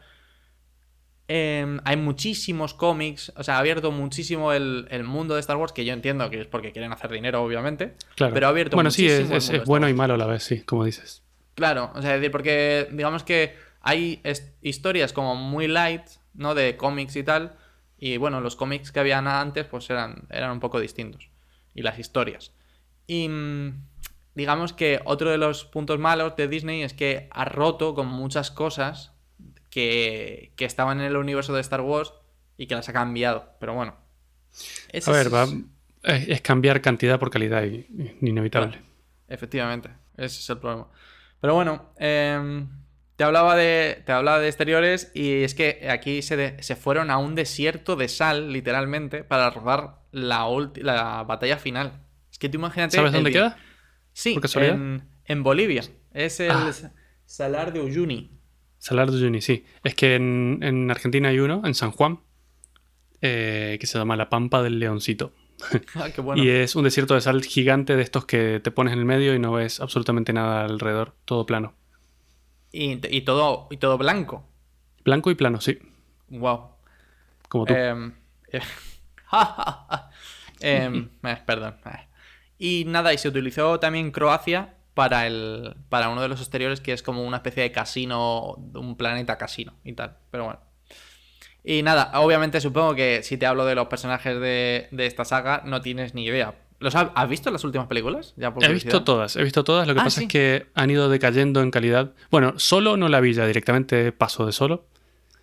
[1.27, 5.71] Eh, hay muchísimos cómics, o sea, ha abierto muchísimo el, el mundo de Star Wars,
[5.71, 7.93] que yo entiendo que es porque quieren hacer dinero, obviamente.
[8.15, 8.33] Claro.
[8.33, 10.61] Pero ha abierto bueno, sí, es, es- es bueno y malo a la vez, sí,
[10.63, 11.23] como dices.
[11.55, 14.21] Claro, o sea, es decir, porque digamos que hay
[14.61, 16.03] historias como muy light,
[16.33, 16.53] ¿no?
[16.55, 17.57] De cómics y tal.
[17.97, 21.29] Y bueno, los cómics que habían antes, pues eran, eran un poco distintos.
[21.73, 22.53] Y las historias.
[23.07, 23.83] Y mm,
[24.35, 28.51] digamos que otro de los puntos malos de Disney es que ha roto con muchas
[28.51, 29.13] cosas
[29.69, 32.13] que, que estaban en el universo de Star Wars
[32.57, 33.53] y que las ha cambiado.
[33.59, 33.95] Pero bueno.
[34.89, 35.47] Ese A ver, es- va,
[36.03, 37.87] es, es cambiar cantidad por calidad y,
[38.21, 38.79] y inevitable.
[39.27, 40.87] Efectivamente, ese es el problema.
[41.39, 42.67] Pero bueno, em,
[43.21, 47.11] te, hablaba de, te hablaba de exteriores y es que aquí se, de- se fueron
[47.11, 52.01] a un desierto de sal, literalmente, para rodar la, ulti- la batalla final.
[52.31, 52.95] Es que tú imagínate...
[52.97, 53.57] ¿Sabes dónde queda?
[54.13, 55.83] Sí, en, en Bolivia.
[56.13, 56.71] Es el Ah.
[57.25, 58.39] Salar de Uyuni.
[58.79, 59.65] Salar de Uyuni, sí.
[59.83, 62.21] Es que en, en Argentina hay uno, en San Juan.
[63.21, 65.33] eh, que se llama La Pampa del Leoncito.
[65.95, 66.43] Ah, qué bueno.
[66.43, 69.35] Y es un desierto de sal gigante de estos que te pones en el medio
[69.35, 71.75] y no ves absolutamente nada alrededor, todo plano.
[72.71, 74.47] Y, y todo, y todo blanco.
[75.03, 75.79] Blanco y plano, sí,
[76.29, 76.69] Wow.
[77.49, 77.73] como tú.
[77.75, 78.11] Eh,
[80.61, 81.07] eh,
[81.45, 81.75] perdón.
[82.57, 86.93] Y nada, y se utilizó también Croacia para el para uno de los exteriores que
[86.93, 90.17] es como una especie de casino, un planeta casino y tal.
[90.29, 90.59] Pero bueno.
[91.63, 95.61] Y nada, obviamente supongo que si te hablo de los personajes de, de esta saga
[95.65, 96.55] no tienes ni idea.
[96.81, 98.33] ¿Los ha- ¿Has visto las últimas películas?
[98.37, 98.91] Ya por He curiosidad.
[98.93, 99.87] visto todas, he visto todas.
[99.87, 100.25] Lo que Ah, pasa sí.
[100.25, 102.11] es que han ido decayendo en calidad.
[102.29, 104.87] Bueno, solo no la vi ya directamente, paso de solo.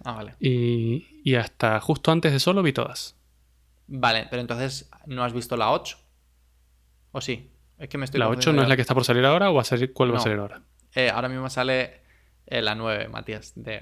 [0.05, 0.35] Ah, vale.
[0.41, 3.17] Y, y hasta justo antes de solo vi todas.
[3.87, 5.97] Vale, pero entonces no has visto la 8.
[7.13, 7.51] ¿O sí?
[7.79, 9.51] Es que me estoy ¿La 8 confundiendo no es la que está por salir ahora
[9.51, 10.63] o va a salir, cuál va a salir ahora?
[10.95, 12.01] Eh, ahora mismo sale
[12.47, 13.81] eh, la 9, Matías, de,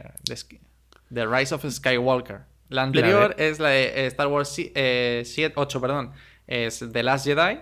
[1.11, 2.43] de, Rise of Skywalker.
[2.69, 6.13] La anterior de- es la de eh, Star Wars 7, 8, perdón,
[6.47, 7.59] es The Last Jedi.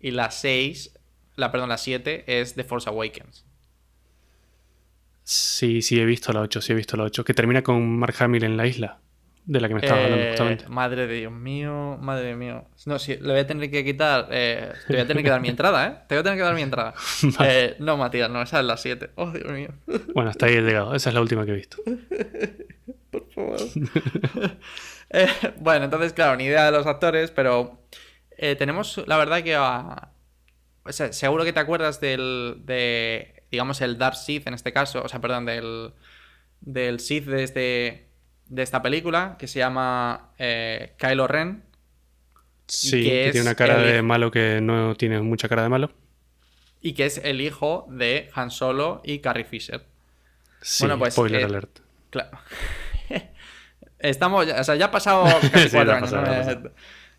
[0.00, 0.98] Y la 6,
[1.36, 3.44] la, perdón, la 7 es The Force Awakens.
[5.24, 7.24] Sí, sí, he visto la 8, sí he visto la 8.
[7.24, 8.98] Que termina con Mark Hamill en la isla,
[9.44, 10.68] de la que me estabas hablando Eh, justamente.
[10.68, 12.64] madre de Dios mío, madre de mío.
[12.86, 14.26] No, sí, le voy a tener que quitar.
[14.32, 15.96] eh, te voy a tener que dar mi entrada, ¿eh?
[16.08, 16.94] Te voy a tener que dar mi entrada.
[17.44, 19.10] Eh, no, Matías, no, esa es la 7.
[19.14, 19.68] Oh, Dios mío.
[20.12, 20.94] Bueno, hasta ahí he llegado.
[20.96, 21.76] Esa es la última que he visto.
[23.12, 23.58] por favor.
[25.12, 25.26] Eh,
[25.60, 27.78] bueno, entonces, claro, ni idea de los actores, pero
[28.36, 30.08] eh, tenemos, la verdad, que a-
[30.84, 35.02] o sea, seguro que te acuerdas del, de, digamos, el Dark Sith en este caso,
[35.02, 35.92] o sea, perdón, del,
[36.60, 38.08] del Sith de, este,
[38.46, 41.62] de esta película, que se llama eh, Kylo Ren.
[42.66, 45.92] Sí, que tiene una cara el- de malo que no tiene mucha cara de malo.
[46.80, 49.84] Y que es el hijo de Han Solo y Carrie Fisher.
[50.62, 51.78] Sí, Bueno, pues, spoiler eh, alert.
[52.10, 52.30] Claro.
[54.02, 56.12] Estamos, o sea, ya ha pasado casi Sí, cuatro años.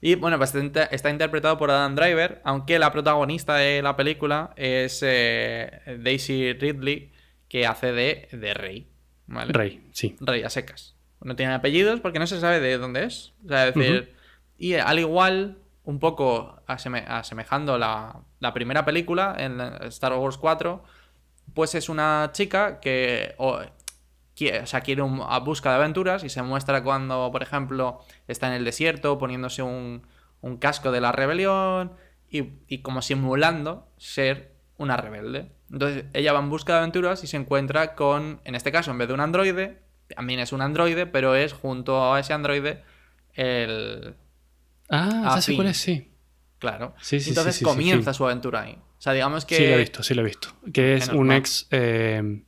[0.02, 5.02] Y bueno, pues está interpretado por Adam Driver, aunque la protagonista de la película es
[5.02, 7.14] eh, Daisy Ridley,
[7.48, 8.90] que hace de, de Rey.
[9.28, 9.54] ¿vale?
[9.54, 10.18] Rey, sí.
[10.20, 10.96] Rey a secas.
[11.22, 13.32] No tiene apellidos porque no se sabe de dónde es.
[13.46, 14.14] O sea, es decir,
[14.58, 20.84] y al igual, un poco aseme- asemejando la, la primera película en Star Wars 4,
[21.54, 23.62] pues es una chica que o,
[24.62, 28.48] o sea, quiere un, a busca de aventuras y se muestra cuando, por ejemplo, está
[28.48, 30.08] en el desierto poniéndose un,
[30.42, 31.94] un casco de la rebelión
[32.30, 35.52] y, y como simulando ser una rebelde.
[35.72, 38.98] Entonces ella va en busca de aventuras y se encuentra con, en este caso, en
[38.98, 39.82] vez de un androide,
[40.16, 42.84] también es un androide, pero es junto a ese androide
[43.34, 44.16] el...
[44.90, 46.12] Ah, ya cuál es, sí.
[46.60, 46.94] Claro.
[47.02, 48.74] Sí, sí, Entonces sí, comienza su aventura ahí.
[48.74, 49.56] O sea, digamos que...
[49.56, 50.50] Sí, lo he visto, sí lo he visto.
[50.72, 52.44] Que es un ex eh,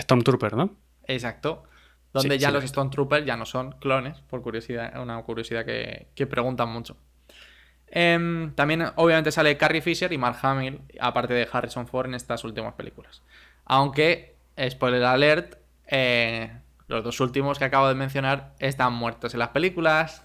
[0.00, 0.76] Stormtrooper, ¿no?
[1.04, 1.64] Exacto.
[2.12, 2.80] Donde Sí, ya sí, lo los he visto.
[2.80, 6.96] Stone Troopers ya no son clones, por curiosidad, una curiosidad que, que preguntan mucho.
[7.90, 12.44] Em, también, obviamente, sale Carrie Fisher y Mark Hamill, aparte de Harrison Ford en estas
[12.44, 13.22] últimas películas.
[13.64, 14.36] Aunque,
[14.68, 16.50] spoiler alert, eh,
[16.86, 20.22] los dos últimos que acabo de mencionar están muertos en las películas.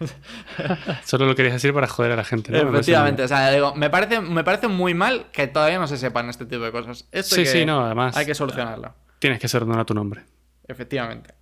[1.04, 2.58] Solo lo querías decir para joder a la gente, ¿no?
[2.70, 6.28] Efectivamente, o sea, digo, me parece, me parece muy mal que todavía no se sepan
[6.28, 7.06] este tipo de cosas.
[7.12, 8.94] Esto Sí, que- sí, no, además- Hay que solucionarlo.
[9.18, 10.22] Tienes que ser a tu nombre.
[10.66, 11.34] Efectivamente.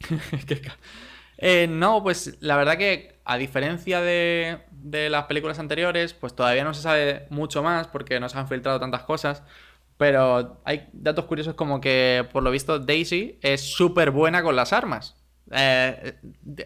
[1.40, 6.64] Eh, no, pues la verdad que a diferencia de, de las películas anteriores, pues todavía
[6.64, 9.44] no se sabe mucho más porque no se han filtrado tantas cosas.
[9.96, 14.72] Pero hay datos curiosos como que, por lo visto, Daisy es súper buena con las
[14.72, 15.14] armas.
[15.52, 16.14] Eh,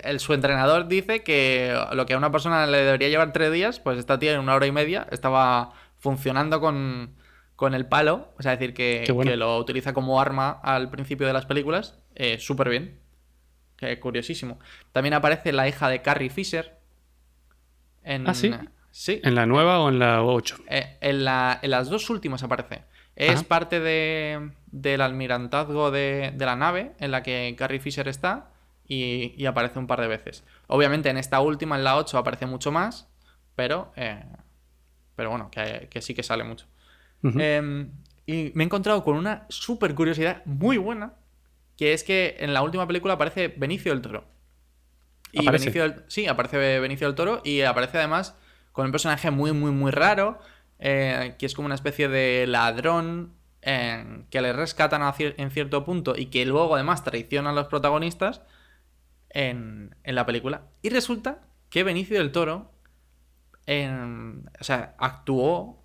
[0.02, 3.78] el- su entrenador dice que lo que a una persona le debería llevar tres días,
[3.80, 7.14] pues esta tía en una hora y media estaba funcionando con,
[7.56, 8.32] con el palo.
[8.38, 9.30] O sea, es decir, que, Qué bueno.
[9.30, 11.98] que lo utiliza como arma al principio de las películas.
[12.14, 12.98] eh, súper bien.
[13.76, 14.58] Que curiosísimo.
[14.92, 16.78] También aparece la hija de Carrie Fisher.
[18.04, 18.52] En, ¿Ah, sí?
[18.90, 19.20] Sí.
[19.24, 20.56] ¿En la nueva o en la 8?
[20.68, 22.82] Eh, en, la- en las dos últimas aparece.
[23.16, 23.44] Es Ajá.
[23.48, 28.50] parte de, del almirantazgo de, de la nave en la que Carrie Fisher está
[28.92, 30.44] y, y aparece un par de veces.
[30.68, 33.08] Obviamente en esta última, en la 8, aparece mucho más,
[33.56, 34.24] pero, eh,
[35.16, 36.66] pero bueno, que, que sí que sale mucho.
[37.38, 37.88] Eh,
[38.26, 41.14] y me he encontrado con una súper curiosidad muy buena,
[41.76, 44.24] que es que en la última película aparece Benicio del Toro.
[45.32, 45.64] Y ¿Aparece?
[45.66, 48.36] Benicio del- sí, aparece Benicio del Toro y aparece además
[48.72, 50.38] con un personaje muy, muy, muy raro,
[50.78, 55.50] eh, que es como una especie de ladrón eh, que le rescatan a cier- en
[55.50, 58.42] cierto punto y que luego además traiciona a los protagonistas
[59.34, 60.62] en, en la película.
[60.82, 62.72] Y resulta que Benicio del Toro
[63.66, 65.78] en- o sea, actuó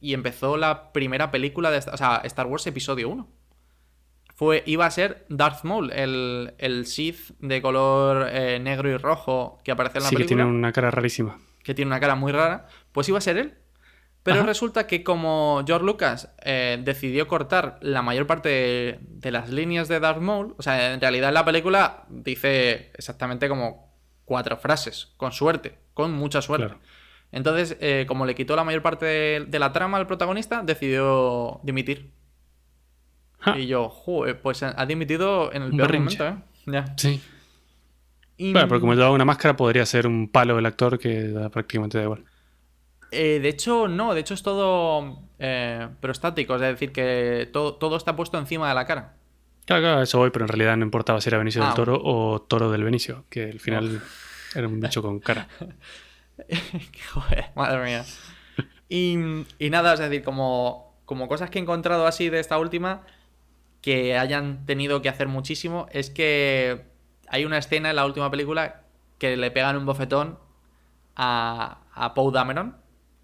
[0.00, 3.28] y empezó la primera película de o sea, Star Wars Episodio 1.
[4.34, 9.58] fue, iba a ser Darth Maul, el, el Sith de color eh, negro y rojo
[9.62, 11.38] que aparece en la Sí, que película tiene una cara rarísima.
[11.62, 13.54] que tiene una cara muy rara, pues iba a ser él.
[14.22, 14.46] Pero Ajá.
[14.46, 19.88] resulta que como George Lucas eh, decidió cortar la mayor parte de, de las líneas
[19.88, 23.94] de Darth Maul, o sea, en realidad en la película dice exactamente como
[24.26, 26.66] cuatro frases, con suerte, con mucha suerte.
[26.66, 26.80] Claro.
[27.32, 31.60] Entonces, eh, como le quitó la mayor parte de, de la trama al protagonista, decidió
[31.62, 32.12] dimitir.
[33.56, 36.36] Y yo, joder, pues ha dimitido en el peor momento, ¿eh?
[36.66, 36.84] Ya.
[36.98, 37.22] Sí.
[38.36, 41.48] Y- Bueno, pero como llevaba una máscara, podría ser un palo el actor que da
[41.48, 42.24] prácticamente da igual.
[43.12, 47.96] Eh, de hecho, no, de hecho es todo eh, prostático, es decir, que todo, todo
[47.96, 49.14] está puesto encima de la cara.
[49.66, 51.66] Claro, claro, eso voy, pero en realidad no importaba si era Benicio Ah.
[51.66, 54.00] del Toro o Toro del Benicio, que al final
[54.54, 55.48] era un bicho con cara.
[57.14, 58.04] Joder, madre mía.
[58.88, 59.16] Y,
[59.58, 63.02] y nada, es decir, como, como cosas que he encontrado así de esta última
[63.82, 66.84] que hayan tenido que hacer muchísimo, es que
[67.28, 68.82] hay una escena en la última película
[69.18, 70.38] que le pegan un bofetón
[71.16, 72.76] a, a Poe Dameron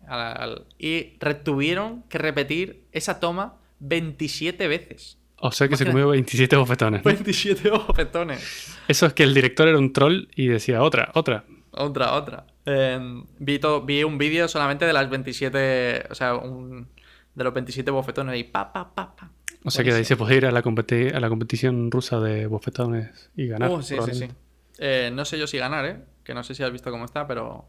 [0.06, 5.18] al- al- y tuvieron que repetir esa toma 27 veces.
[5.38, 7.04] O sea que se comió 27 bofetones.
[7.04, 7.10] ¿no?
[7.10, 8.74] 27 bofetones.
[8.88, 11.44] Eso es que el director era un troll y decía otra, otra.
[11.72, 12.46] Otra, otra.
[12.64, 12.98] Eh,
[13.38, 16.04] vi, un vídeo solamente de las 27.
[16.10, 16.88] O sea, un,
[17.34, 19.30] de los 27 bofetones y pa, pa, pa, pa.
[19.62, 22.18] O sea que de ahí se puede ir a la, competi- a la competición rusa
[22.20, 23.68] de bofetones y ganar.
[23.70, 23.96] Uh, sí, sí, sí.
[23.96, 24.36] probablemente.
[24.78, 25.96] Eh, no sé yo si ganar, ¿eh?
[26.24, 27.66] Que no sé si has visto cómo está, pero.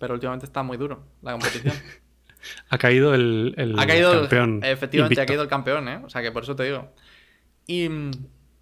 [0.00, 1.76] Pero últimamente está muy duro la competición.
[2.70, 4.60] Ha caído el, el ha caído el- campeón.
[4.64, 6.00] efectivamente, ha caído el campeón, ¿eh?
[6.02, 6.88] O sea que por eso te digo.
[7.66, 8.10] Y mm,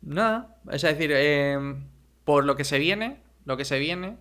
[0.02, 1.76] nada, es decir, eh,
[2.24, 4.16] por lo que se viene, lo que se viene,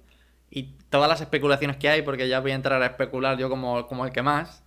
[0.52, 3.88] y todas las especulaciones que hay, porque ya voy a entrar a especular yo como,
[3.88, 4.64] como el que más.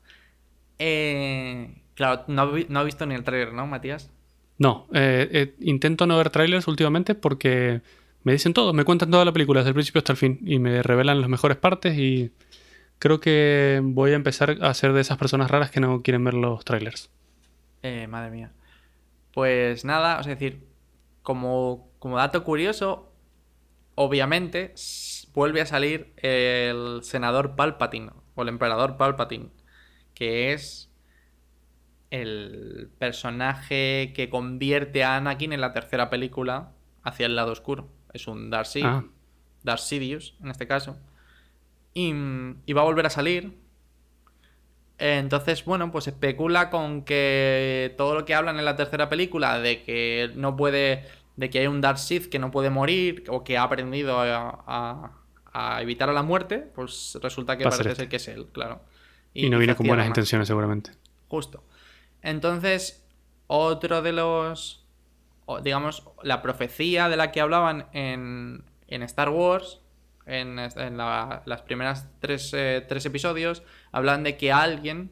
[0.81, 4.11] eh, claro, no, no has visto ni el trailer, ¿no, Matías?
[4.59, 7.81] No, eh, eh, intento no ver trailers últimamente porque
[8.23, 10.59] me dicen todo, me cuentan toda la película desde el principio hasta el fin y
[10.59, 12.33] me revelan las mejores partes y
[12.99, 16.35] creo que voy a empezar a ser de esas personas raras que no quieren ver
[16.35, 17.11] los trailers.
[17.83, 18.53] Eh, madre mía.
[19.33, 20.67] Pues nada, es decir,
[21.23, 23.13] como, como dato curioso,
[23.95, 24.75] obviamente
[25.33, 29.49] vuelve a salir el senador Palpatine o el emperador Palpatine,
[30.15, 30.91] que es
[32.11, 37.89] el personaje que convierte a Anakin en la tercera película hacia el lado oscuro.
[38.13, 39.05] Es un Darth Sid- Ah.
[39.63, 40.97] Darth Sidious, en este caso.
[41.95, 42.13] Y,
[42.67, 43.59] y va a volver a salir.
[44.99, 49.83] Entonces, bueno, pues especula con que todo lo que hablan en la tercera película de
[49.83, 51.07] que no puede.
[51.37, 55.13] de que hay un Sith que no puede morir o que ha aprendido a, a-
[55.53, 58.03] a evitar a la muerte, pues resulta que a ser parece este.
[58.03, 58.83] ser que es él, claro.
[59.33, 60.09] Y, no viene con buenas más.
[60.11, 60.91] intenciones seguramente.
[61.29, 61.65] Justo.
[62.23, 63.05] Entonces,
[63.47, 64.80] otro de los.
[65.59, 69.81] Digamos, la profecía de la que hablaban en, en Star Wars,
[70.27, 75.11] en, en la- las primeras tres, eh, tres episodios, hablan de que alguien,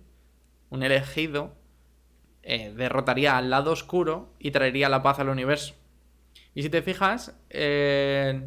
[0.70, 1.56] un elegido,
[2.42, 5.74] eh, derrotaría al lado oscuro y traería la paz al universo.
[6.54, 8.46] Y si te fijas, eh,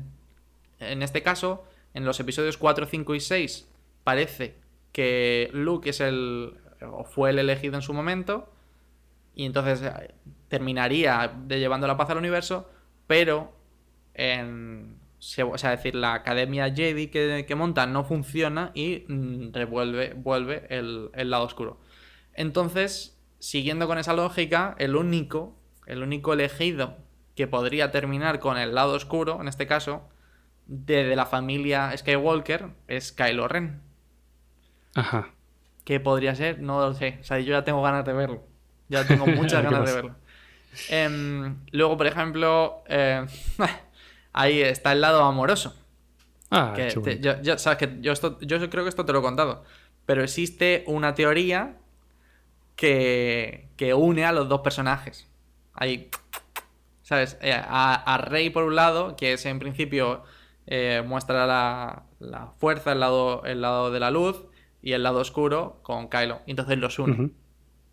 [0.80, 3.70] en este caso, en los episodios 4, 5 y 6,
[4.04, 4.56] parece
[4.92, 6.54] que Luke es el.
[6.90, 8.50] o fue el elegido en su momento.
[9.36, 9.82] Y entonces
[10.52, 12.70] terminaría de llevando la paz al universo.
[13.08, 13.58] Pero
[14.14, 15.00] en.
[15.18, 20.14] O sea, es decir, la academia Jedi que, que montan no funciona y mm, revuelve,
[20.16, 21.80] vuelve el, el lado oscuro.
[22.34, 26.98] Entonces, siguiendo con esa lógica, el único, el único elegido
[27.36, 30.10] que podría terminar con el lado oscuro, en este caso,
[30.66, 33.82] de, de la familia Skywalker, es Kylo Ren.
[34.96, 35.30] Ajá.
[35.86, 36.60] ¿Qué podría ser?
[36.60, 37.20] No lo sé.
[37.22, 38.44] O sea, yo ya tengo ganas de verlo.
[38.90, 40.16] Ya tengo muchas ¿Qué ganas de verlo.
[40.90, 43.26] Em, luego, por ejemplo, eh,
[44.34, 45.76] ahí está el lado amoroso.
[46.50, 49.20] Ah, Que te- yo, yo- sabes que yo, esto, yo creo que esto te lo
[49.20, 49.64] he contado.
[50.06, 51.78] Pero existe una teoría
[52.76, 55.28] que, que une a los dos personajes.
[55.74, 56.10] Ahí,
[57.04, 57.38] ¿sabes?
[57.42, 60.24] Eh, a, a Rey por un lado, que es en principio
[60.68, 64.44] eh, muestra la, la fuerza, el lado, el lado de la luz,
[64.82, 66.42] y el lado oscuro con Kylo.
[66.48, 67.14] Entonces los une.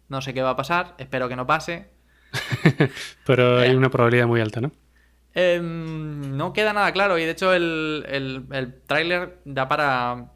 [0.08, 1.90] No sé qué va a pasar, espero que no pase.
[3.26, 3.76] Pero hay Eh.
[3.76, 4.72] una probabilidad muy alta, ¿no?
[5.34, 10.32] Em, no queda nada claro y de hecho el, el, el tráiler da para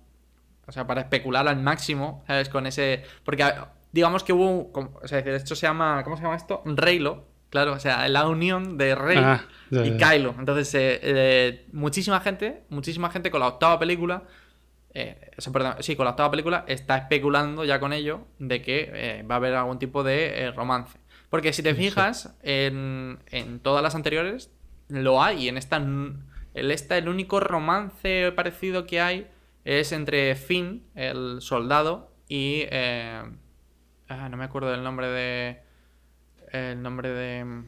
[0.67, 3.45] o sea para especular al máximo sabes con ese porque
[3.91, 4.71] digamos que hubo
[5.03, 6.63] o sea esto se llama ¿cómo se llama esto?
[6.67, 9.97] Reylo claro o sea la unión de Rey Ah, ya, y.
[9.97, 14.23] Kylo entonces eh, eh, muchísima gente muchísima gente con la octava película
[14.95, 19.37] eh, perdón, sí, con la octava película está especulando ya con ello de que va
[19.37, 20.99] a haber algún tipo de romance.
[21.33, 24.51] Porque si te fijas, en, en todas las anteriores
[24.89, 25.49] lo hay.
[25.49, 29.27] En esta, el, esta, el único romance parecido que hay
[29.65, 32.65] es entre Finn, el soldado, y.
[32.71, 33.23] eh,
[34.09, 35.63] ah, no me acuerdo del nombre de.
[36.53, 37.63] El nombre de.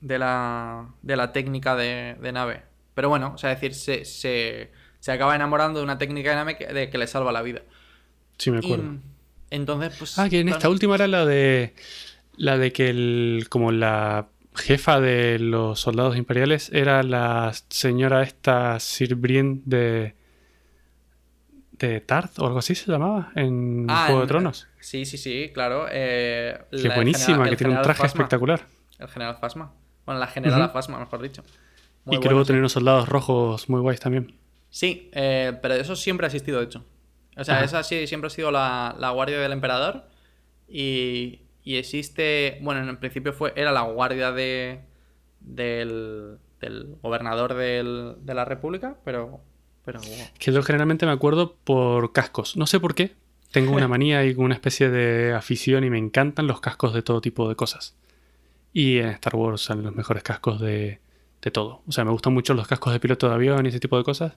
[0.00, 2.62] De la, de la técnica de, de nave.
[2.94, 4.70] Pero bueno, o sea, es decir, se, se,
[5.00, 7.62] se acaba enamorando de una técnica de nave que, de que le salva la vida.
[8.38, 8.94] Sí, me Y, acuerdo.
[9.50, 10.16] entonces, pues.
[10.20, 11.74] Ah, que en esta última era la de.
[12.38, 13.46] La de que el.
[13.50, 20.14] como la jefa de los soldados imperiales era la señora esta Sir Brienne de.
[21.72, 24.66] de Tarth o algo así se llamaba en Ah, Juego de en- Tronos.
[24.80, 25.86] Sí, sí, sí, claro.
[25.90, 28.66] eh, Que buenísima, general- que tiene un general traje espectacular.
[28.98, 29.72] El general Fasma.
[30.04, 30.72] Bueno, la generala Ujú.
[30.74, 31.42] Phasma, mejor dicho.
[32.06, 32.46] y Muy que buena, luego sí.
[32.48, 34.34] tenía unos soldados rojos muy guays también.
[34.70, 36.84] Sí, eh, pero eso siempre ha existido, de hecho.
[37.36, 37.64] O sea, Ajá.
[37.64, 40.04] esa sí siempre ha sido la, la guardia del emperador.
[40.66, 41.40] Y,
[41.72, 42.58] y existe.
[42.62, 44.80] Bueno, en el principio fue era la guardia de
[45.40, 49.40] del, del gobernador del- de la república, pero.
[49.84, 50.00] Pero.
[50.38, 52.56] Que yo generalmente me acuerdo por cascos.
[52.56, 53.12] No sé por qué.
[53.52, 57.20] Tengo una manía y una especie de afición y me encantan los cascos de todo
[57.20, 57.96] tipo de cosas.
[58.72, 61.00] Y en Star Wars salen los mejores cascos de,
[61.40, 61.82] de todo.
[61.86, 64.04] O sea, me gustan mucho los cascos de piloto de avión y ese tipo de
[64.04, 64.34] cosas.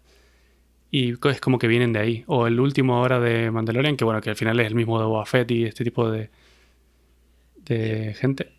[0.89, 2.23] Y es como que vienen de ahí.
[2.27, 5.05] O el último ahora de Mandalorian, que bueno, que al final es el mismo de
[5.05, 6.29] Boba Fett y este tipo de,
[7.65, 8.53] de gente.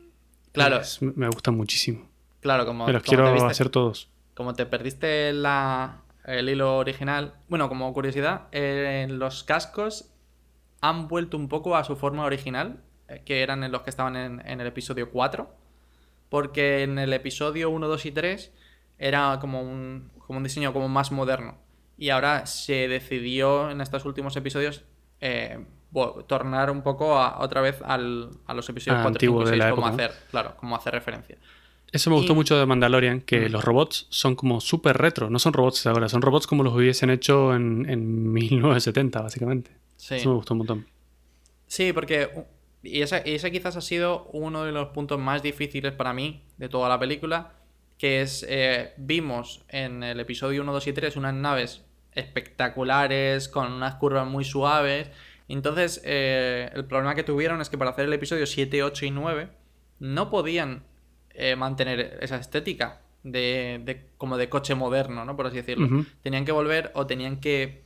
[0.53, 0.79] Claro.
[0.79, 2.09] Es- me gustan muchísimo.
[2.41, 2.87] Claro, como.
[2.87, 4.09] Me los como quiero viste- hacer todos.
[4.35, 10.11] Como te perdiste la, el hilo original, bueno, como curiosidad, eh, los cascos
[10.81, 14.17] han vuelto un poco a su forma original, eh, que eran en los que estaban
[14.17, 15.55] en, en el episodio 4,
[16.29, 18.53] porque en el episodio 1, 2 y 3
[18.99, 21.59] era como un, como un diseño como más moderno.
[21.99, 24.83] Y ahora se decidió en estos últimos episodios
[25.21, 25.65] eh,
[26.28, 29.45] tornar un poco a- otra vez al- a los episodios Ah, 4, antiguo 5 y
[29.45, 30.09] de 6, la como época, ¿no?
[30.11, 31.36] hacer, claro, como hacer referencia.
[31.93, 33.53] Eso me gustó Y- mucho de Mandalorian, que Mm.
[33.53, 35.28] los robots son como súper retro.
[35.28, 39.70] No son robots de ahora, son robots como los hubiesen hecho en, en 1970, básicamente.
[39.97, 40.14] Sí.
[40.14, 40.86] Eso me gustó un montón.
[41.66, 42.30] Sí, porque.
[42.82, 46.43] Y ese, y ese quizás ha sido uno de los puntos más difíciles para mí
[46.57, 47.53] de toda la película.
[47.99, 48.45] Que es.
[48.49, 51.84] eh, vimos en el episodio 1, 2 y 3 unas naves
[52.47, 55.11] espectaculares, con unas curvas muy suaves.
[55.53, 59.11] Entonces, eh, el problema que tuvieron es que para hacer el episodio 7, 8 y
[59.11, 59.49] 9
[60.01, 60.85] no podían
[61.35, 65.37] eh, mantener esa estética de, de- como de coche moderno, ¿no?
[65.37, 65.87] Por así decirlo.
[66.23, 67.83] Tenían que volver o tenían que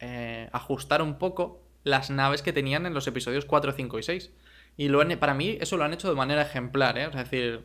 [0.00, 4.30] eh, ajustar un poco las naves que tenían en los episodios 4, 5 y 6.
[4.76, 7.04] Y lo han- para mí eso lo han hecho de manera ejemplar, ¿eh?
[7.10, 7.64] Es decir,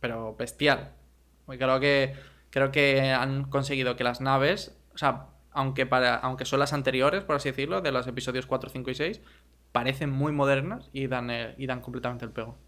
[0.00, 0.92] pero bestial.
[1.46, 2.14] Creo que,
[2.50, 7.24] creo que han conseguido que las naves, o sea, aunque, para, aunque son las anteriores,
[7.24, 9.20] por así decirlo, de los episodios 4, 5 y 6,
[9.72, 12.58] parecen muy modernas y dan, y dan completamente el pego.